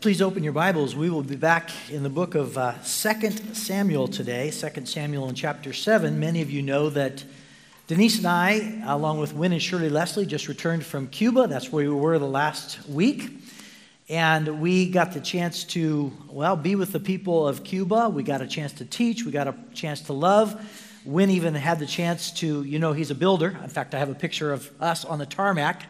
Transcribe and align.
Please 0.00 0.22
open 0.22 0.42
your 0.42 0.54
Bibles. 0.54 0.96
We 0.96 1.10
will 1.10 1.22
be 1.22 1.36
back 1.36 1.70
in 1.90 2.02
the 2.02 2.08
book 2.08 2.34
of 2.34 2.56
uh, 2.56 2.72
2 2.72 3.30
Samuel 3.52 4.08
today, 4.08 4.50
2 4.50 4.86
Samuel 4.86 5.28
in 5.28 5.34
chapter 5.34 5.74
7. 5.74 6.18
Many 6.18 6.40
of 6.40 6.50
you 6.50 6.62
know 6.62 6.88
that 6.88 7.22
Denise 7.86 8.16
and 8.16 8.26
I, 8.26 8.80
along 8.86 9.20
with 9.20 9.34
Win 9.34 9.52
and 9.52 9.60
Shirley 9.60 9.90
Leslie, 9.90 10.24
just 10.24 10.48
returned 10.48 10.86
from 10.86 11.06
Cuba. 11.08 11.48
That's 11.48 11.70
where 11.70 11.84
we 11.86 11.94
were 11.94 12.18
the 12.18 12.24
last 12.26 12.88
week. 12.88 13.42
And 14.08 14.62
we 14.62 14.88
got 14.88 15.12
the 15.12 15.20
chance 15.20 15.64
to, 15.64 16.10
well, 16.30 16.56
be 16.56 16.76
with 16.76 16.92
the 16.92 17.00
people 17.00 17.46
of 17.46 17.62
Cuba. 17.62 18.08
We 18.08 18.22
got 18.22 18.40
a 18.40 18.46
chance 18.46 18.72
to 18.74 18.86
teach, 18.86 19.26
we 19.26 19.32
got 19.32 19.48
a 19.48 19.54
chance 19.74 20.00
to 20.02 20.14
love. 20.14 20.58
Win 21.04 21.28
even 21.28 21.54
had 21.54 21.78
the 21.78 21.84
chance 21.84 22.30
to, 22.40 22.62
you 22.62 22.78
know, 22.78 22.94
he's 22.94 23.10
a 23.10 23.14
builder. 23.14 23.54
In 23.62 23.68
fact, 23.68 23.94
I 23.94 23.98
have 23.98 24.08
a 24.08 24.14
picture 24.14 24.50
of 24.50 24.70
us 24.80 25.04
on 25.04 25.18
the 25.18 25.26
tarmac 25.26 25.82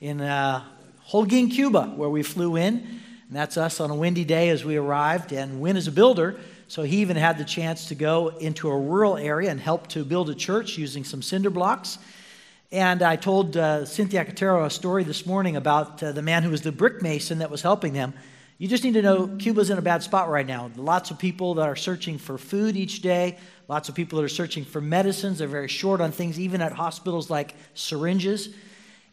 in 0.00 0.22
uh, 0.22 0.64
Holguin, 1.10 1.50
Cuba, 1.50 1.92
where 1.96 2.08
we 2.08 2.22
flew 2.22 2.56
in. 2.56 3.02
And 3.28 3.36
that's 3.36 3.58
us 3.58 3.78
on 3.78 3.90
a 3.90 3.94
windy 3.94 4.24
day 4.24 4.48
as 4.48 4.64
we 4.64 4.76
arrived. 4.76 5.32
And 5.32 5.60
Win 5.60 5.76
is 5.76 5.86
a 5.86 5.92
builder, 5.92 6.40
so 6.66 6.82
he 6.82 6.98
even 6.98 7.16
had 7.16 7.36
the 7.36 7.44
chance 7.44 7.88
to 7.88 7.94
go 7.94 8.28
into 8.28 8.70
a 8.70 8.78
rural 8.78 9.18
area 9.18 9.50
and 9.50 9.60
help 9.60 9.86
to 9.88 10.04
build 10.04 10.30
a 10.30 10.34
church 10.34 10.78
using 10.78 11.04
some 11.04 11.20
cinder 11.20 11.50
blocks. 11.50 11.98
And 12.72 13.02
I 13.02 13.16
told 13.16 13.56
uh, 13.56 13.84
Cynthia 13.84 14.24
Catero 14.24 14.64
a 14.64 14.70
story 14.70 15.04
this 15.04 15.26
morning 15.26 15.56
about 15.56 16.02
uh, 16.02 16.12
the 16.12 16.22
man 16.22 16.42
who 16.42 16.50
was 16.50 16.62
the 16.62 16.72
brick 16.72 17.02
mason 17.02 17.38
that 17.38 17.50
was 17.50 17.60
helping 17.60 17.92
them. 17.92 18.14
You 18.56 18.66
just 18.66 18.82
need 18.82 18.94
to 18.94 19.02
know 19.02 19.28
Cuba's 19.38 19.70
in 19.70 19.78
a 19.78 19.82
bad 19.82 20.02
spot 20.02 20.28
right 20.28 20.46
now. 20.46 20.70
Lots 20.76 21.10
of 21.10 21.18
people 21.18 21.54
that 21.54 21.68
are 21.68 21.76
searching 21.76 22.18
for 22.18 22.38
food 22.38 22.76
each 22.76 23.02
day, 23.02 23.38
lots 23.68 23.88
of 23.88 23.94
people 23.94 24.18
that 24.18 24.24
are 24.24 24.28
searching 24.28 24.64
for 24.64 24.80
medicines. 24.80 25.38
They're 25.38 25.48
very 25.48 25.68
short 25.68 26.00
on 26.00 26.12
things, 26.12 26.40
even 26.40 26.60
at 26.60 26.72
hospitals 26.72 27.30
like 27.30 27.54
syringes. 27.74 28.48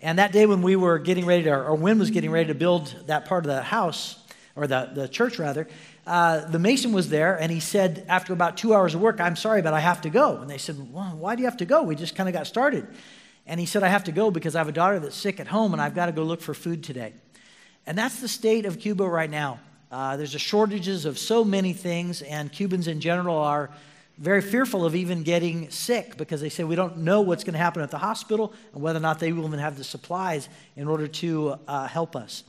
And 0.05 0.19
that 0.19 0.31
day 0.31 0.45
when 0.45 0.61
we 0.61 0.75
were 0.75 0.99
getting 0.99 1.25
ready 1.25 1.45
to, 1.45 1.51
or 1.51 1.73
Win 1.73 1.97
was 1.97 2.11
getting 2.11 2.29
ready 2.29 2.49
to 2.49 2.53
build 2.53 2.93
that 3.07 3.25
part 3.25 3.43
of 3.43 3.51
the 3.51 3.63
house, 3.63 4.23
or 4.55 4.67
the, 4.67 4.91
the 4.93 5.07
church 5.07 5.39
rather, 5.39 5.67
uh, 6.05 6.41
the 6.45 6.59
mason 6.59 6.91
was 6.93 7.09
there 7.09 7.41
and 7.41 7.51
he 7.51 7.59
said, 7.59 8.05
after 8.07 8.31
about 8.31 8.55
two 8.55 8.75
hours 8.75 8.93
of 8.93 9.01
work, 9.01 9.19
I'm 9.19 9.35
sorry, 9.35 9.63
but 9.63 9.73
I 9.73 9.79
have 9.79 10.01
to 10.01 10.11
go. 10.11 10.37
And 10.37 10.47
they 10.47 10.59
said, 10.59 10.93
well, 10.93 11.17
Why 11.17 11.33
do 11.33 11.41
you 11.41 11.47
have 11.47 11.57
to 11.57 11.65
go? 11.65 11.81
We 11.81 11.95
just 11.95 12.15
kind 12.15 12.29
of 12.29 12.33
got 12.33 12.45
started. 12.45 12.85
And 13.47 13.59
he 13.59 13.65
said, 13.65 13.81
I 13.81 13.87
have 13.87 14.03
to 14.03 14.11
go 14.11 14.29
because 14.29 14.55
I 14.55 14.59
have 14.59 14.67
a 14.67 14.71
daughter 14.71 14.99
that's 14.99 15.15
sick 15.15 15.39
at 15.39 15.47
home 15.47 15.73
and 15.73 15.81
I've 15.81 15.95
got 15.95 16.05
to 16.05 16.11
go 16.11 16.21
look 16.21 16.41
for 16.41 16.53
food 16.53 16.83
today. 16.83 17.13
And 17.87 17.97
that's 17.97 18.19
the 18.19 18.27
state 18.27 18.67
of 18.67 18.77
Cuba 18.77 19.09
right 19.09 19.29
now. 19.29 19.59
Uh, 19.91 20.17
there's 20.17 20.35
a 20.35 20.39
shortages 20.39 21.05
of 21.05 21.17
so 21.17 21.43
many 21.43 21.73
things, 21.73 22.21
and 22.21 22.51
Cubans 22.51 22.87
in 22.87 22.99
general 22.99 23.37
are 23.37 23.71
very 24.17 24.41
fearful 24.41 24.85
of 24.85 24.95
even 24.95 25.23
getting 25.23 25.69
sick 25.69 26.15
because 26.17 26.39
they 26.39 26.49
say 26.49 26.63
we 26.63 26.75
don't 26.75 26.97
know 26.97 27.21
what's 27.21 27.43
going 27.43 27.53
to 27.53 27.59
happen 27.59 27.81
at 27.81 27.91
the 27.91 27.97
hospital 27.97 28.53
and 28.73 28.81
whether 28.81 28.97
or 28.97 29.01
not 29.01 29.19
they 29.19 29.33
will 29.33 29.45
even 29.45 29.59
have 29.59 29.77
the 29.77 29.83
supplies 29.83 30.47
in 30.75 30.87
order 30.87 31.07
to 31.07 31.55
uh, 31.67 31.87
help 31.87 32.15
us. 32.15 32.43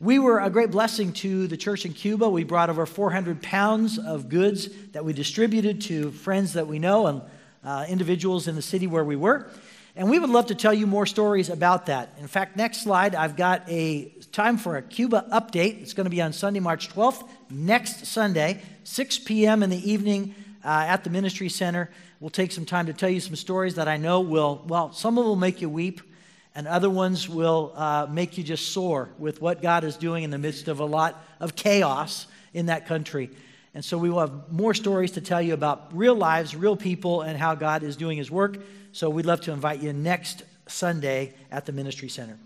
We 0.00 0.18
were 0.18 0.40
a 0.40 0.50
great 0.50 0.70
blessing 0.70 1.12
to 1.14 1.46
the 1.46 1.56
church 1.56 1.84
in 1.84 1.92
Cuba. 1.92 2.28
We 2.28 2.44
brought 2.44 2.70
over 2.70 2.84
400 2.84 3.42
pounds 3.42 3.98
of 3.98 4.28
goods 4.28 4.68
that 4.92 5.04
we 5.04 5.12
distributed 5.12 5.80
to 5.82 6.10
friends 6.10 6.54
that 6.54 6.66
we 6.66 6.78
know 6.78 7.06
and 7.06 7.22
uh, 7.64 7.86
individuals 7.88 8.48
in 8.48 8.56
the 8.56 8.62
city 8.62 8.86
where 8.86 9.04
we 9.04 9.16
were. 9.16 9.48
And 9.96 10.10
we 10.10 10.18
would 10.18 10.30
love 10.30 10.46
to 10.46 10.56
tell 10.56 10.74
you 10.74 10.88
more 10.88 11.06
stories 11.06 11.48
about 11.48 11.86
that. 11.86 12.10
In 12.18 12.26
fact, 12.26 12.56
next 12.56 12.82
slide, 12.82 13.14
I've 13.14 13.36
got 13.36 13.62
a 13.68 14.06
time 14.32 14.56
for 14.58 14.76
a 14.76 14.82
Cuba 14.82 15.26
update. 15.32 15.80
It's 15.80 15.92
going 15.92 16.06
to 16.06 16.10
be 16.10 16.20
on 16.20 16.32
Sunday, 16.32 16.58
March 16.58 16.92
12th, 16.92 17.28
next 17.48 18.06
Sunday, 18.06 18.60
6 18.82 19.20
p.m. 19.20 19.62
in 19.62 19.70
the 19.70 19.90
evening 19.90 20.34
uh, 20.64 20.84
at 20.88 21.04
the 21.04 21.10
Ministry 21.10 21.48
Center. 21.48 21.90
We'll 22.20 22.30
take 22.30 22.52
some 22.52 22.64
time 22.64 22.86
to 22.86 22.92
tell 22.92 23.10
you 23.10 23.20
some 23.20 23.36
stories 23.36 23.74
that 23.74 23.86
I 23.86 23.96
know 23.96 24.20
will, 24.20 24.64
well, 24.66 24.92
some 24.92 25.18
of 25.18 25.24
them 25.24 25.28
will 25.28 25.36
make 25.36 25.60
you 25.60 25.68
weep, 25.68 26.00
and 26.54 26.66
other 26.66 26.88
ones 26.88 27.28
will 27.28 27.72
uh, 27.74 28.06
make 28.10 28.38
you 28.38 28.44
just 28.44 28.72
soar 28.72 29.10
with 29.18 29.40
what 29.40 29.60
God 29.60 29.84
is 29.84 29.96
doing 29.96 30.24
in 30.24 30.30
the 30.30 30.38
midst 30.38 30.68
of 30.68 30.80
a 30.80 30.84
lot 30.84 31.22
of 31.40 31.54
chaos 31.54 32.26
in 32.52 32.66
that 32.66 32.86
country. 32.86 33.30
And 33.74 33.84
so 33.84 33.98
we 33.98 34.08
will 34.08 34.20
have 34.20 34.52
more 34.52 34.72
stories 34.72 35.10
to 35.12 35.20
tell 35.20 35.42
you 35.42 35.52
about 35.52 35.88
real 35.92 36.14
lives, 36.14 36.54
real 36.54 36.76
people, 36.76 37.22
and 37.22 37.36
how 37.36 37.56
God 37.56 37.82
is 37.82 37.96
doing 37.96 38.16
his 38.16 38.30
work. 38.30 38.58
So 38.92 39.10
we'd 39.10 39.26
love 39.26 39.40
to 39.42 39.52
invite 39.52 39.82
you 39.82 39.92
next 39.92 40.44
Sunday 40.68 41.34
at 41.50 41.66
the 41.66 41.72
Ministry 41.72 42.08
Center. 42.08 42.38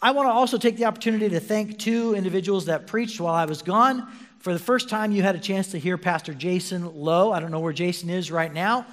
I 0.00 0.12
want 0.12 0.26
to 0.28 0.32
also 0.32 0.58
take 0.58 0.76
the 0.76 0.84
opportunity 0.84 1.28
to 1.28 1.40
thank 1.40 1.78
two 1.78 2.14
individuals 2.14 2.66
that 2.66 2.86
preached 2.86 3.20
while 3.20 3.34
I 3.34 3.44
was 3.44 3.62
gone. 3.62 4.08
For 4.42 4.52
the 4.52 4.58
first 4.58 4.88
time, 4.88 5.12
you 5.12 5.22
had 5.22 5.36
a 5.36 5.38
chance 5.38 5.70
to 5.70 5.78
hear 5.78 5.96
Pastor 5.96 6.34
Jason 6.34 6.96
Lowe. 6.96 7.30
I 7.30 7.38
don't 7.38 7.52
know 7.52 7.60
where 7.60 7.72
Jason 7.72 8.10
is 8.10 8.28
right 8.32 8.52
now, 8.52 8.84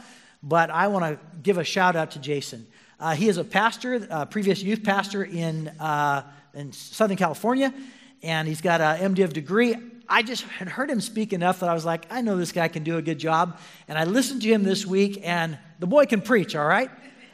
but 0.44 0.70
I 0.70 0.90
want 0.90 1.06
to 1.06 1.20
give 1.42 1.58
a 1.58 1.64
shout 1.64 1.96
out 1.96 2.12
to 2.12 2.20
Jason. 2.20 2.68
Uh, 3.00 3.16
he 3.16 3.28
is 3.28 3.38
a 3.38 3.44
pastor, 3.44 4.08
a 4.12 4.28
previous 4.28 4.62
youth 4.62 4.84
pastor 4.84 5.24
in, 5.24 5.70
uh, 5.80 6.22
in 6.54 6.72
Southern 6.72 7.18
California, 7.18 7.74
and 8.22 8.48
he's 8.48 8.62
got 8.62 8.80
an 8.80 9.16
MDiv 9.16 9.34
degree. 9.34 9.76
I 10.08 10.22
just 10.22 10.44
had 10.44 10.70
heard 10.70 10.88
him 10.88 11.02
speak 11.02 11.34
enough 11.34 11.62
that 11.62 11.70
I 11.70 11.74
was 11.74 11.84
like, 11.84 12.06
I 12.12 12.22
know 12.22 12.38
this 12.38 12.52
guy 12.52 12.68
can 12.68 12.84
do 12.84 12.98
a 12.98 13.02
good 13.02 13.18
job. 13.18 13.58
And 13.88 13.98
I 13.98 14.04
listened 14.04 14.44
to 14.44 14.50
him 14.50 14.62
this 14.62 14.86
week, 14.86 15.20
and 15.24 15.58
the 15.80 15.88
boy 15.88 16.06
can 16.06 16.22
preach, 16.22 16.56
all 16.56 16.68
right? 16.68 16.92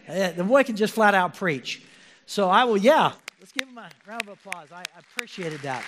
Uh, 0.07 0.31
the 0.31 0.45
boy 0.45 0.63
can 0.63 0.77
just 0.77 0.93
flat 0.93 1.15
out 1.15 1.33
preach. 1.33 1.83
So 2.27 2.49
I 2.49 2.63
will, 2.63 2.77
yeah, 2.77 3.11
let's 3.41 3.51
give 3.51 3.67
him 3.67 3.77
a 3.77 3.89
round 4.07 4.21
of 4.21 4.29
applause. 4.29 4.71
I 4.71 4.85
appreciated 4.97 5.59
that. 5.63 5.83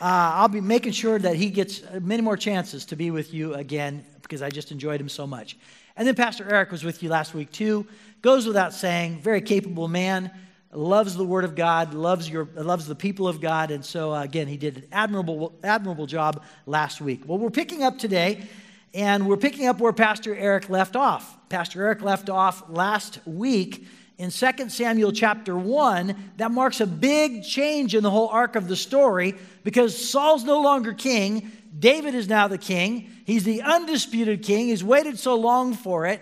Uh, 0.00 0.32
I'll 0.34 0.48
be 0.48 0.62
making 0.62 0.92
sure 0.92 1.18
that 1.18 1.36
he 1.36 1.50
gets 1.50 1.82
many 2.00 2.22
more 2.22 2.38
chances 2.38 2.86
to 2.86 2.96
be 2.96 3.10
with 3.10 3.34
you 3.34 3.52
again 3.52 4.02
because 4.22 4.40
I 4.40 4.48
just 4.48 4.72
enjoyed 4.72 4.98
him 4.98 5.10
so 5.10 5.26
much. 5.26 5.58
And 5.94 6.08
then 6.08 6.14
Pastor 6.14 6.50
Eric 6.50 6.70
was 6.70 6.82
with 6.82 7.02
you 7.02 7.10
last 7.10 7.34
week 7.34 7.52
too. 7.52 7.86
Goes 8.22 8.46
without 8.46 8.72
saying, 8.72 9.20
very 9.20 9.42
capable 9.42 9.88
man, 9.88 10.30
loves 10.72 11.16
the 11.16 11.24
Word 11.24 11.44
of 11.44 11.54
God, 11.54 11.92
loves 11.92 12.30
your, 12.30 12.48
loves 12.54 12.86
the 12.86 12.94
people 12.94 13.28
of 13.28 13.42
God, 13.42 13.70
and 13.70 13.84
so 13.84 14.14
uh, 14.14 14.22
again, 14.22 14.46
he 14.46 14.56
did 14.56 14.78
an 14.78 14.84
admirable, 14.90 15.52
admirable 15.62 16.06
job 16.06 16.42
last 16.64 17.02
week. 17.02 17.24
Well, 17.26 17.36
we're 17.36 17.50
picking 17.50 17.82
up 17.82 17.98
today, 17.98 18.48
and 18.94 19.28
we're 19.28 19.36
picking 19.36 19.66
up 19.66 19.80
where 19.80 19.92
Pastor 19.92 20.34
Eric 20.34 20.70
left 20.70 20.96
off. 20.96 21.36
Pastor 21.50 21.84
Eric 21.84 22.00
left 22.00 22.30
off 22.30 22.62
last 22.70 23.18
week 23.26 23.86
in 24.20 24.30
2 24.30 24.68
Samuel 24.68 25.12
chapter 25.12 25.56
1 25.56 26.14
that 26.36 26.50
marks 26.50 26.82
a 26.82 26.86
big 26.86 27.42
change 27.42 27.94
in 27.94 28.02
the 28.02 28.10
whole 28.10 28.28
arc 28.28 28.54
of 28.54 28.68
the 28.68 28.76
story 28.76 29.34
because 29.64 29.96
Saul's 29.96 30.44
no 30.44 30.60
longer 30.60 30.92
king. 30.92 31.50
David 31.78 32.14
is 32.14 32.28
now 32.28 32.46
the 32.46 32.58
king. 32.58 33.10
He's 33.24 33.44
the 33.44 33.62
undisputed 33.62 34.42
king. 34.42 34.66
He's 34.66 34.84
waited 34.84 35.18
so 35.18 35.36
long 35.36 35.72
for 35.72 36.04
it. 36.04 36.20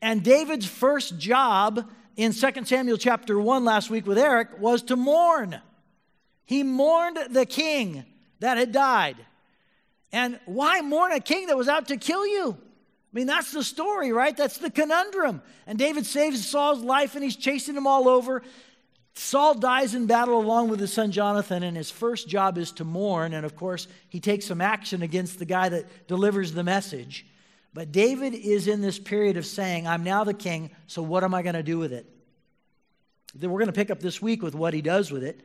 And 0.00 0.22
David's 0.22 0.64
first 0.64 1.18
job 1.18 1.86
in 2.16 2.32
2 2.32 2.64
Samuel 2.64 2.96
chapter 2.96 3.38
1 3.38 3.62
last 3.62 3.90
week 3.90 4.06
with 4.06 4.16
Eric 4.16 4.58
was 4.58 4.80
to 4.84 4.96
mourn. 4.96 5.60
He 6.46 6.62
mourned 6.62 7.18
the 7.28 7.44
king 7.44 8.06
that 8.40 8.56
had 8.56 8.72
died. 8.72 9.16
And 10.12 10.40
why 10.46 10.80
mourn 10.80 11.12
a 11.12 11.20
king 11.20 11.48
that 11.48 11.58
was 11.58 11.68
out 11.68 11.88
to 11.88 11.98
kill 11.98 12.26
you? 12.26 12.56
I 13.14 13.16
mean, 13.16 13.28
that's 13.28 13.52
the 13.52 13.62
story, 13.62 14.10
right? 14.10 14.36
That's 14.36 14.58
the 14.58 14.70
conundrum. 14.70 15.40
And 15.68 15.78
David 15.78 16.04
saves 16.04 16.44
Saul's 16.44 16.82
life 16.82 17.14
and 17.14 17.22
he's 17.22 17.36
chasing 17.36 17.76
him 17.76 17.86
all 17.86 18.08
over. 18.08 18.42
Saul 19.14 19.54
dies 19.54 19.94
in 19.94 20.06
battle 20.06 20.36
along 20.36 20.68
with 20.68 20.80
his 20.80 20.92
son 20.92 21.12
Jonathan, 21.12 21.62
and 21.62 21.76
his 21.76 21.88
first 21.88 22.28
job 22.28 22.58
is 22.58 22.72
to 22.72 22.84
mourn. 22.84 23.32
And 23.32 23.46
of 23.46 23.54
course, 23.54 23.86
he 24.08 24.18
takes 24.18 24.46
some 24.46 24.60
action 24.60 25.02
against 25.02 25.38
the 25.38 25.44
guy 25.44 25.68
that 25.68 26.08
delivers 26.08 26.52
the 26.52 26.64
message. 26.64 27.24
But 27.72 27.92
David 27.92 28.34
is 28.34 28.66
in 28.66 28.80
this 28.80 28.98
period 28.98 29.36
of 29.36 29.46
saying, 29.46 29.86
I'm 29.86 30.02
now 30.02 30.24
the 30.24 30.34
king, 30.34 30.72
so 30.88 31.00
what 31.00 31.22
am 31.22 31.34
I 31.34 31.42
going 31.42 31.54
to 31.54 31.62
do 31.62 31.78
with 31.78 31.92
it? 31.92 32.06
Then 33.32 33.50
we're 33.50 33.60
going 33.60 33.66
to 33.66 33.72
pick 33.72 33.90
up 33.90 34.00
this 34.00 34.20
week 34.20 34.42
with 34.42 34.56
what 34.56 34.74
he 34.74 34.82
does 34.82 35.12
with 35.12 35.22
it. 35.22 35.40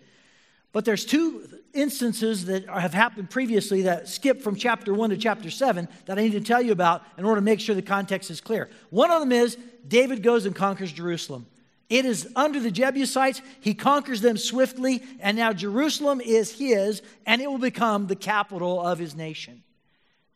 But 0.72 0.86
there's 0.86 1.06
two 1.06 1.48
instances 1.74 2.46
that 2.46 2.68
have 2.68 2.94
happened 2.94 3.30
previously 3.30 3.84
that 3.84 4.08
skip 4.08 4.42
from 4.42 4.56
chapter 4.56 4.94
1 4.94 5.12
to 5.12 5.18
chapter 5.18 5.50
7 5.50 5.88
that 6.06 6.18
I 6.18 6.22
need 6.22 6.32
to 6.32 6.42
tell 6.42 6.62
you 6.62 6.72
about 6.72 7.04
in 7.18 7.26
order 7.26 7.42
to 7.42 7.46
make 7.46 7.60
sure 7.60 7.76
the 7.76 7.82
context 7.82 8.30
is 8.30 8.42
clear. 8.42 8.70
One 8.90 9.12
of 9.12 9.20
them 9.20 9.32
is 9.32 9.58
David 9.88 10.24
goes 10.24 10.46
and 10.46 10.56
conquers 10.56 10.92
Jerusalem. 10.92 11.46
It 11.90 12.06
is 12.06 12.30
under 12.36 12.60
the 12.60 12.70
Jebusites. 12.70 13.42
He 13.62 13.74
conquers 13.74 14.22
them 14.22 14.38
swiftly, 14.38 15.02
and 15.20 15.36
now 15.36 15.54
Jerusalem 15.54 16.22
is 16.22 16.52
his, 16.52 17.02
and 17.26 17.42
it 17.42 17.50
will 17.50 17.58
become 17.58 18.06
the 18.06 18.16
capital 18.16 18.80
of 18.86 19.00
his 19.00 19.16
nation. 19.16 19.64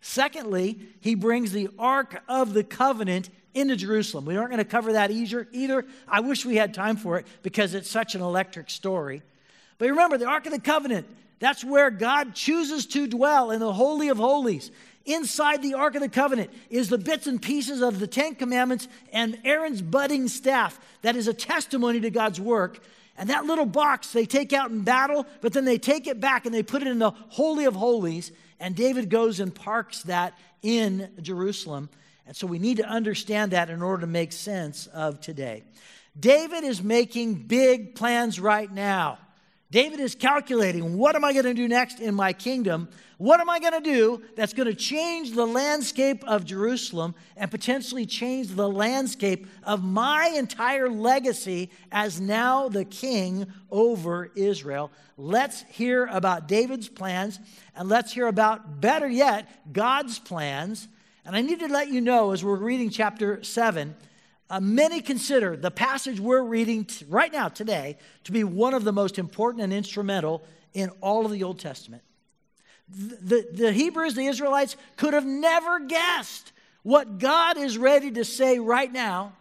Secondly, 0.02 0.80
he 1.00 1.14
brings 1.14 1.52
the 1.52 1.70
Ark 1.78 2.24
of 2.28 2.54
the 2.54 2.64
Covenant 2.64 3.30
into 3.54 3.76
Jerusalem. 3.76 4.26
We 4.26 4.36
aren't 4.36 4.50
going 4.50 4.58
to 4.58 4.66
cover 4.66 4.94
that 4.94 5.12
either. 5.12 5.48
either. 5.52 5.86
I 6.08 6.22
wish 6.22 6.44
we 6.44 6.56
had 6.56 6.74
time 6.74 6.98
for 6.98 7.20
it 7.20 7.28
because 7.44 7.76
it's 7.76 7.90
such 7.90 8.16
an 8.16 8.22
electric 8.22 8.72
story. 8.72 9.22
But 9.78 9.90
remember, 9.90 10.18
the 10.18 10.28
Ark 10.28 10.46
of 10.46 10.52
the 10.52 10.60
Covenant, 10.60 11.08
that's 11.40 11.64
where 11.64 11.90
God 11.90 12.36
chooses 12.36 12.86
to 12.88 13.08
dwell 13.08 13.52
in 13.52 13.60
the 13.60 13.74
Holy 13.74 14.10
of 14.10 14.18
Holies. 14.18 14.72
Inside 15.06 15.62
the 15.62 15.74
Ark 15.74 15.96
of 15.96 16.02
the 16.02 16.10
Covenant 16.10 16.50
is 16.70 16.88
the 16.88 16.98
bits 16.98 17.28
and 17.28 17.42
pieces 17.42 17.82
of 17.82 18.00
the 18.00 18.08
Ten 18.08 18.36
Commandments 18.36 18.88
and 19.12 19.38
Aaron's 19.44 19.82
budding 19.82 20.30
staff 20.30 20.80
that 21.02 21.18
is 21.18 21.28
a 21.28 21.34
testimony 21.34 22.00
to 22.00 22.10
God's 22.10 22.40
work. 22.40 22.80
And 23.18 23.30
that 23.30 23.46
little 23.46 23.66
box 23.66 24.12
they 24.14 24.26
take 24.26 24.54
out 24.54 24.72
in 24.72 24.82
battle, 24.82 25.28
but 25.42 25.52
then 25.52 25.66
they 25.66 25.78
take 25.78 26.08
it 26.08 26.20
back 26.20 26.46
and 26.46 26.56
they 26.56 26.64
put 26.64 26.82
it 26.82 26.88
in 26.88 27.00
the 27.00 27.12
Holy 27.12 27.66
of 27.66 27.76
Holies. 27.76 28.32
And 28.60 28.76
David 28.76 29.10
goes 29.10 29.42
and 29.42 29.54
parks 29.54 30.04
that 30.04 30.38
in 30.62 31.10
Jerusalem. 31.22 31.90
And 32.26 32.36
so 32.36 32.48
we 32.48 32.58
need 32.58 32.78
to 32.78 32.86
understand 32.86 33.52
that 33.52 33.70
in 33.70 33.82
order 33.82 34.02
to 34.02 34.08
make 34.08 34.32
sense 34.32 34.88
of 34.88 35.20
today. 35.20 35.64
David 36.18 36.64
is 36.64 36.82
making 36.82 37.34
big 37.48 37.96
plans 37.96 38.40
right 38.40 38.72
now. 38.72 39.18
David 39.74 40.00
is 40.00 40.14
calculating 40.14 41.00
what 41.00 41.16
am 41.16 41.26
I 41.26 41.34
going 41.34 41.46
to 41.46 41.54
do 41.56 41.68
next 41.68 42.00
in 42.00 42.14
my 42.14 42.32
kingdom? 42.32 42.88
What 43.18 43.40
am 43.40 43.50
I 43.50 43.60
going 43.60 43.74
to 43.74 43.82
do 43.82 44.22
that's 44.36 44.54
going 44.54 44.68
to 44.68 44.76
change 44.76 45.32
the 45.32 45.48
landscape 45.48 46.24
of 46.26 46.46
Jerusalem 46.46 47.16
and 47.36 47.50
potentially 47.50 48.06
change 48.06 48.50
the 48.50 48.70
landscape 48.70 49.48
of 49.64 49.84
my 49.84 50.32
entire 50.36 50.90
legacy 50.90 51.72
as 51.92 52.22
now 52.22 52.70
the 52.70 52.86
king 52.86 53.48
over 53.72 54.30
Israel? 54.36 54.92
Let's 55.18 55.64
hear 55.64 56.06
about 56.06 56.48
David's 56.48 56.88
plans 56.88 57.40
and 57.76 57.90
let's 57.90 58.14
hear 58.14 58.28
about, 58.28 58.80
better 58.80 59.08
yet, 59.08 59.74
God's 59.74 60.20
plans. 60.20 60.88
And 61.26 61.36
I 61.36 61.42
need 61.42 61.62
to 61.62 61.68
let 61.68 61.90
you 61.90 62.00
know 62.00 62.32
as 62.32 62.44
we're 62.44 62.58
reading 62.58 62.92
chapter 62.92 63.44
7 63.44 63.96
uh, 64.54 64.60
many 64.60 65.02
consider 65.02 65.58
the 65.58 65.72
passage 65.72 66.20
we're 66.20 66.44
reading 66.44 66.86
t- 66.86 67.06
right 67.10 67.34
now, 67.34 67.50
today, 67.50 67.98
to 68.24 68.32
be 68.32 68.44
one 68.44 68.76
of 68.76 68.84
the 68.84 68.94
most 68.94 69.18
important 69.18 69.64
and 69.64 69.74
instrumental 69.74 70.44
in 70.76 70.92
all 71.02 71.26
of 71.26 71.32
the 71.32 71.44
Old 71.44 71.58
Testament. 71.58 72.04
The, 72.88 73.16
the, 73.16 73.48
the 73.52 73.72
Hebrews, 73.72 74.14
the 74.14 74.28
Israelites, 74.28 74.76
could 74.96 75.16
have 75.16 75.26
never 75.26 75.80
guessed 75.80 76.52
what 76.84 77.18
God 77.18 77.58
is 77.58 77.80
ready 77.80 78.12
to 78.12 78.24
say 78.24 78.60
right 78.60 78.94
now. 78.94 79.34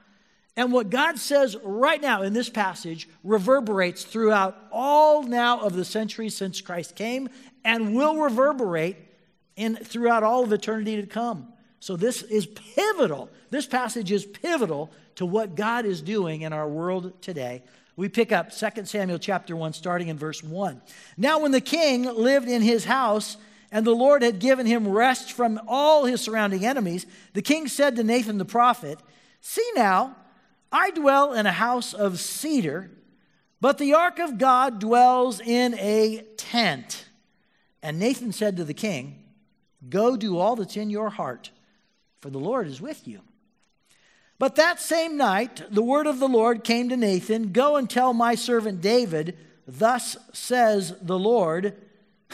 And 0.57 0.73
what 0.73 0.89
God 0.89 1.19
says 1.19 1.57
right 1.63 2.01
now 2.01 2.23
in 2.23 2.33
this 2.33 2.49
passage 2.49 3.07
reverberates 3.23 4.05
throughout 4.05 4.57
all 4.71 5.25
now 5.25 5.61
of 5.61 5.75
the 5.75 5.85
centuries 5.85 6.35
since 6.35 6.63
Christ 6.63 6.97
came 6.97 7.29
and 7.65 7.95
will 7.95 8.17
reverberate 8.17 8.97
in, 9.57 9.77
throughout 9.77 10.23
all 10.23 10.45
of 10.45 10.53
eternity 10.55 10.97
to 10.97 11.07
come. 11.07 11.53
So 11.81 11.97
this 11.97 12.23
is 12.23 12.47
pivotal. 12.47 13.29
This 13.51 13.67
passage 13.67 14.13
is 14.13 14.25
pivotal 14.25 14.91
to 15.17 15.27
what 15.27 15.55
God 15.55 15.85
is 15.85 16.03
doing 16.03 16.43
in 16.43 16.53
our 16.53 16.69
world 16.69 17.21
today. 17.23 17.63
We 17.97 18.09
pick 18.09 18.33
up 18.33 18.51
2 18.51 18.85
Samuel 18.85 19.19
chapter 19.19 19.55
1, 19.55 19.75
starting 19.75 20.09
in 20.09 20.19
verse 20.19 20.43
1. 20.43 20.81
Now, 21.17 21.41
when 21.41 21.53
the 21.53 21.61
king 21.61 22.05
lived 22.05 22.49
in 22.49 22.63
his 22.63 22.85
house, 22.85 23.37
and 23.71 23.87
the 23.87 23.95
Lord 23.95 24.23
had 24.23 24.39
given 24.39 24.67
him 24.67 24.87
rest 24.87 25.33
from 25.33 25.61
all 25.67 26.05
his 26.05 26.21
surrounding 26.21 26.65
enemies, 26.65 27.07
the 27.33 27.43
king 27.43 27.69
said 27.69 27.97
to 27.97 28.05
Nathan 28.05 28.39
the 28.39 28.45
prophet, 28.45 28.99
See 29.41 29.69
now, 29.75 30.15
I 30.71 30.91
dwell 30.91 31.33
in 31.33 31.47
a 31.47 31.53
house 31.53 31.95
of 31.95 32.21
cedar, 32.21 32.91
but 33.61 33.79
the 33.79 33.95
ark 33.95 34.19
of 34.19 34.39
God 34.39 34.79
dwells 34.79 35.41
in 35.41 35.75
a 35.79 36.23
tent. 36.37 37.07
And 37.83 37.99
Nathan 37.99 38.33
said 38.33 38.57
to 38.59 38.65
the 38.65 38.75
king, 38.75 39.25
Go 39.89 40.17
do 40.17 40.39
all 40.39 40.55
that's 40.55 40.77
in 40.77 40.91
your 40.91 41.11
heart, 41.11 41.51
for 42.21 42.31
the 42.31 42.39
Lord 42.39 42.67
is 42.67 42.81
with 42.81 43.09
you. 43.09 43.21
But 44.43 44.57
that 44.57 44.81
same 44.81 45.17
night, 45.17 45.63
the 45.71 45.85
word 45.85 46.09
of 46.09 46.19
the 46.19 46.27
Lord 46.27 46.65
came 46.65 46.89
to 46.89 46.97
Nathan 46.97 47.53
Go 47.53 47.77
and 47.77 47.89
tell 47.89 48.13
my 48.13 48.35
servant 48.35 48.81
David, 48.81 49.39
Thus 49.69 50.17
says 50.33 50.97
the 51.01 51.17
Lord, 51.17 51.77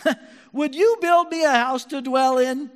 Would 0.55 0.75
you 0.75 0.97
build 1.03 1.29
me 1.29 1.45
a 1.45 1.51
house 1.51 1.85
to 1.85 2.01
dwell 2.01 2.39
in? 2.39 2.71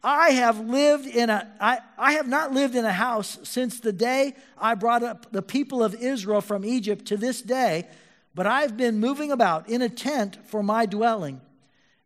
I 0.00 0.30
have 0.30 0.60
lived 0.60 1.06
in 1.08 1.28
a 1.28 1.50
I, 1.60 1.80
I 1.98 2.12
have 2.12 2.28
not 2.28 2.52
lived 2.52 2.76
in 2.76 2.84
a 2.84 2.92
house 2.92 3.40
since 3.42 3.80
the 3.80 3.92
day 3.92 4.36
I 4.56 4.76
brought 4.76 5.02
up 5.02 5.32
the 5.32 5.42
people 5.42 5.82
of 5.82 5.96
Israel 5.96 6.40
from 6.40 6.64
Egypt 6.64 7.04
to 7.06 7.16
this 7.16 7.42
day, 7.42 7.88
but 8.32 8.46
I've 8.46 8.76
been 8.76 9.00
moving 9.00 9.32
about 9.32 9.68
in 9.68 9.82
a 9.82 9.88
tent 9.88 10.38
for 10.46 10.62
my 10.62 10.86
dwelling. 10.86 11.40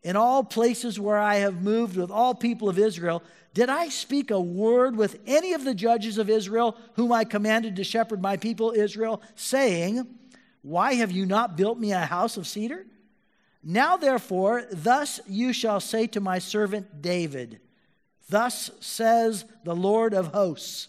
In 0.02 0.16
all 0.16 0.42
places 0.42 0.98
where 0.98 1.19
I 1.19 1.34
have 1.34 1.62
moved 1.62 1.98
with 1.98 2.10
all 2.10 2.34
people 2.34 2.70
of 2.70 2.78
Israel, 2.78 3.22
did 3.54 3.69
I 3.69 3.88
speak 3.88 4.31
a 4.31 4.40
word 4.40 4.96
with 4.96 5.19
any 5.26 5.52
of 5.52 5.64
the 5.64 5.75
judges 5.75 6.19
of 6.19 6.31
Israel, 6.31 6.76
whom 6.94 7.12
I 7.12 7.25
commanded 7.25 7.76
to 7.76 7.84
shepherd 7.84 8.22
my 8.22 8.37
people 8.37 8.72
Israel, 8.72 9.20
saying, 9.34 10.06
Why 10.62 10.94
have 10.94 11.12
you 11.12 11.26
not 11.26 11.56
built 11.56 11.78
me 11.78 11.93
a 11.93 12.00
house 12.00 12.37
of 12.37 12.46
cedar? 12.46 12.87
Now, 13.62 13.96
therefore, 13.96 14.64
thus 14.72 15.20
you 15.28 15.52
shall 15.52 15.81
say 15.81 16.06
to 16.08 16.20
my 16.20 16.38
servant 16.38 17.02
David, 17.02 17.60
Thus 18.28 18.70
says 18.81 19.44
the 19.64 19.76
Lord 19.76 20.14
of 20.14 20.28
hosts 20.28 20.88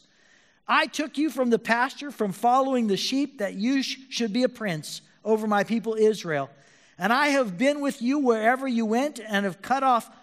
I 0.68 0.88
took 0.88 1.18
you 1.18 1.30
from 1.30 1.50
the 1.50 1.60
pasture, 1.60 2.10
from 2.10 2.32
following 2.32 2.88
the 2.88 2.98
sheep, 2.98 3.40
that 3.40 3.56
you 3.56 3.84
sh- 3.84 3.98
should 4.10 4.32
be 4.32 4.44
a 4.44 4.50
prince 4.50 5.02
over 5.26 5.46
my 5.46 5.64
people 5.64 5.96
Israel. 5.96 6.50
And 6.98 7.12
I 7.12 7.28
have 7.28 7.58
been 7.58 7.82
with 7.82 8.02
you 8.02 8.20
wherever 8.20 8.68
you 8.68 8.86
went, 8.86 9.20
and 9.20 9.46
have 9.46 9.62
cut 9.62 9.84
off 9.84 10.10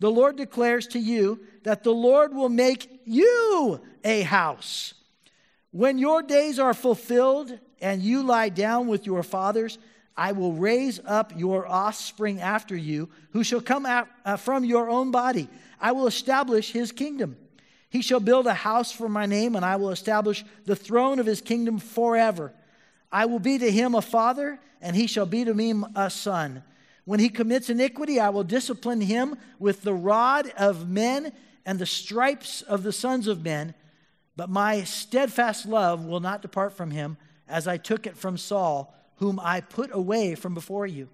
the 0.00 0.10
Lord 0.10 0.36
declares 0.36 0.86
to 0.88 0.98
you 0.98 1.40
that 1.62 1.84
the 1.84 1.92
Lord 1.92 2.34
will 2.34 2.48
make 2.48 3.00
you 3.04 3.80
a 4.02 4.22
house. 4.22 4.94
When 5.70 5.98
your 5.98 6.22
days 6.22 6.58
are 6.58 6.74
fulfilled 6.74 7.56
and 7.80 8.02
you 8.02 8.22
lie 8.22 8.48
down 8.48 8.88
with 8.88 9.06
your 9.06 9.22
fathers, 9.22 9.78
I 10.16 10.32
will 10.32 10.52
raise 10.52 11.00
up 11.06 11.32
your 11.36 11.66
offspring 11.66 12.40
after 12.40 12.76
you, 12.76 13.08
who 13.30 13.44
shall 13.44 13.60
come 13.60 13.86
out, 13.86 14.08
uh, 14.24 14.36
from 14.36 14.64
your 14.64 14.90
own 14.90 15.10
body. 15.10 15.48
I 15.80 15.92
will 15.92 16.06
establish 16.06 16.72
his 16.72 16.92
kingdom. 16.92 17.36
He 17.88 18.02
shall 18.02 18.20
build 18.20 18.46
a 18.46 18.54
house 18.54 18.92
for 18.92 19.08
my 19.08 19.26
name, 19.26 19.56
and 19.56 19.64
I 19.64 19.76
will 19.76 19.90
establish 19.90 20.44
the 20.64 20.76
throne 20.76 21.18
of 21.18 21.26
his 21.26 21.40
kingdom 21.40 21.78
forever. 21.78 22.52
I 23.12 23.26
will 23.26 23.38
be 23.38 23.58
to 23.58 23.70
him 23.70 23.94
a 23.94 24.02
father, 24.02 24.58
and 24.80 24.94
he 24.94 25.06
shall 25.06 25.26
be 25.26 25.44
to 25.44 25.54
me 25.54 25.74
a 25.94 26.10
son. 26.10 26.62
When 27.04 27.20
he 27.20 27.28
commits 27.28 27.70
iniquity, 27.70 28.20
I 28.20 28.30
will 28.30 28.44
discipline 28.44 29.00
him 29.00 29.36
with 29.58 29.82
the 29.82 29.94
rod 29.94 30.52
of 30.56 30.88
men 30.88 31.32
and 31.66 31.78
the 31.78 31.86
stripes 31.86 32.62
of 32.62 32.82
the 32.82 32.92
sons 32.92 33.26
of 33.26 33.44
men. 33.44 33.74
But 34.36 34.50
my 34.50 34.84
steadfast 34.84 35.66
love 35.66 36.04
will 36.04 36.20
not 36.20 36.42
depart 36.42 36.72
from 36.72 36.90
him, 36.90 37.16
as 37.48 37.66
I 37.66 37.76
took 37.76 38.06
it 38.06 38.16
from 38.16 38.36
Saul, 38.36 38.94
whom 39.16 39.40
I 39.42 39.60
put 39.60 39.90
away 39.92 40.34
from 40.34 40.54
before 40.54 40.86
you. 40.86 41.08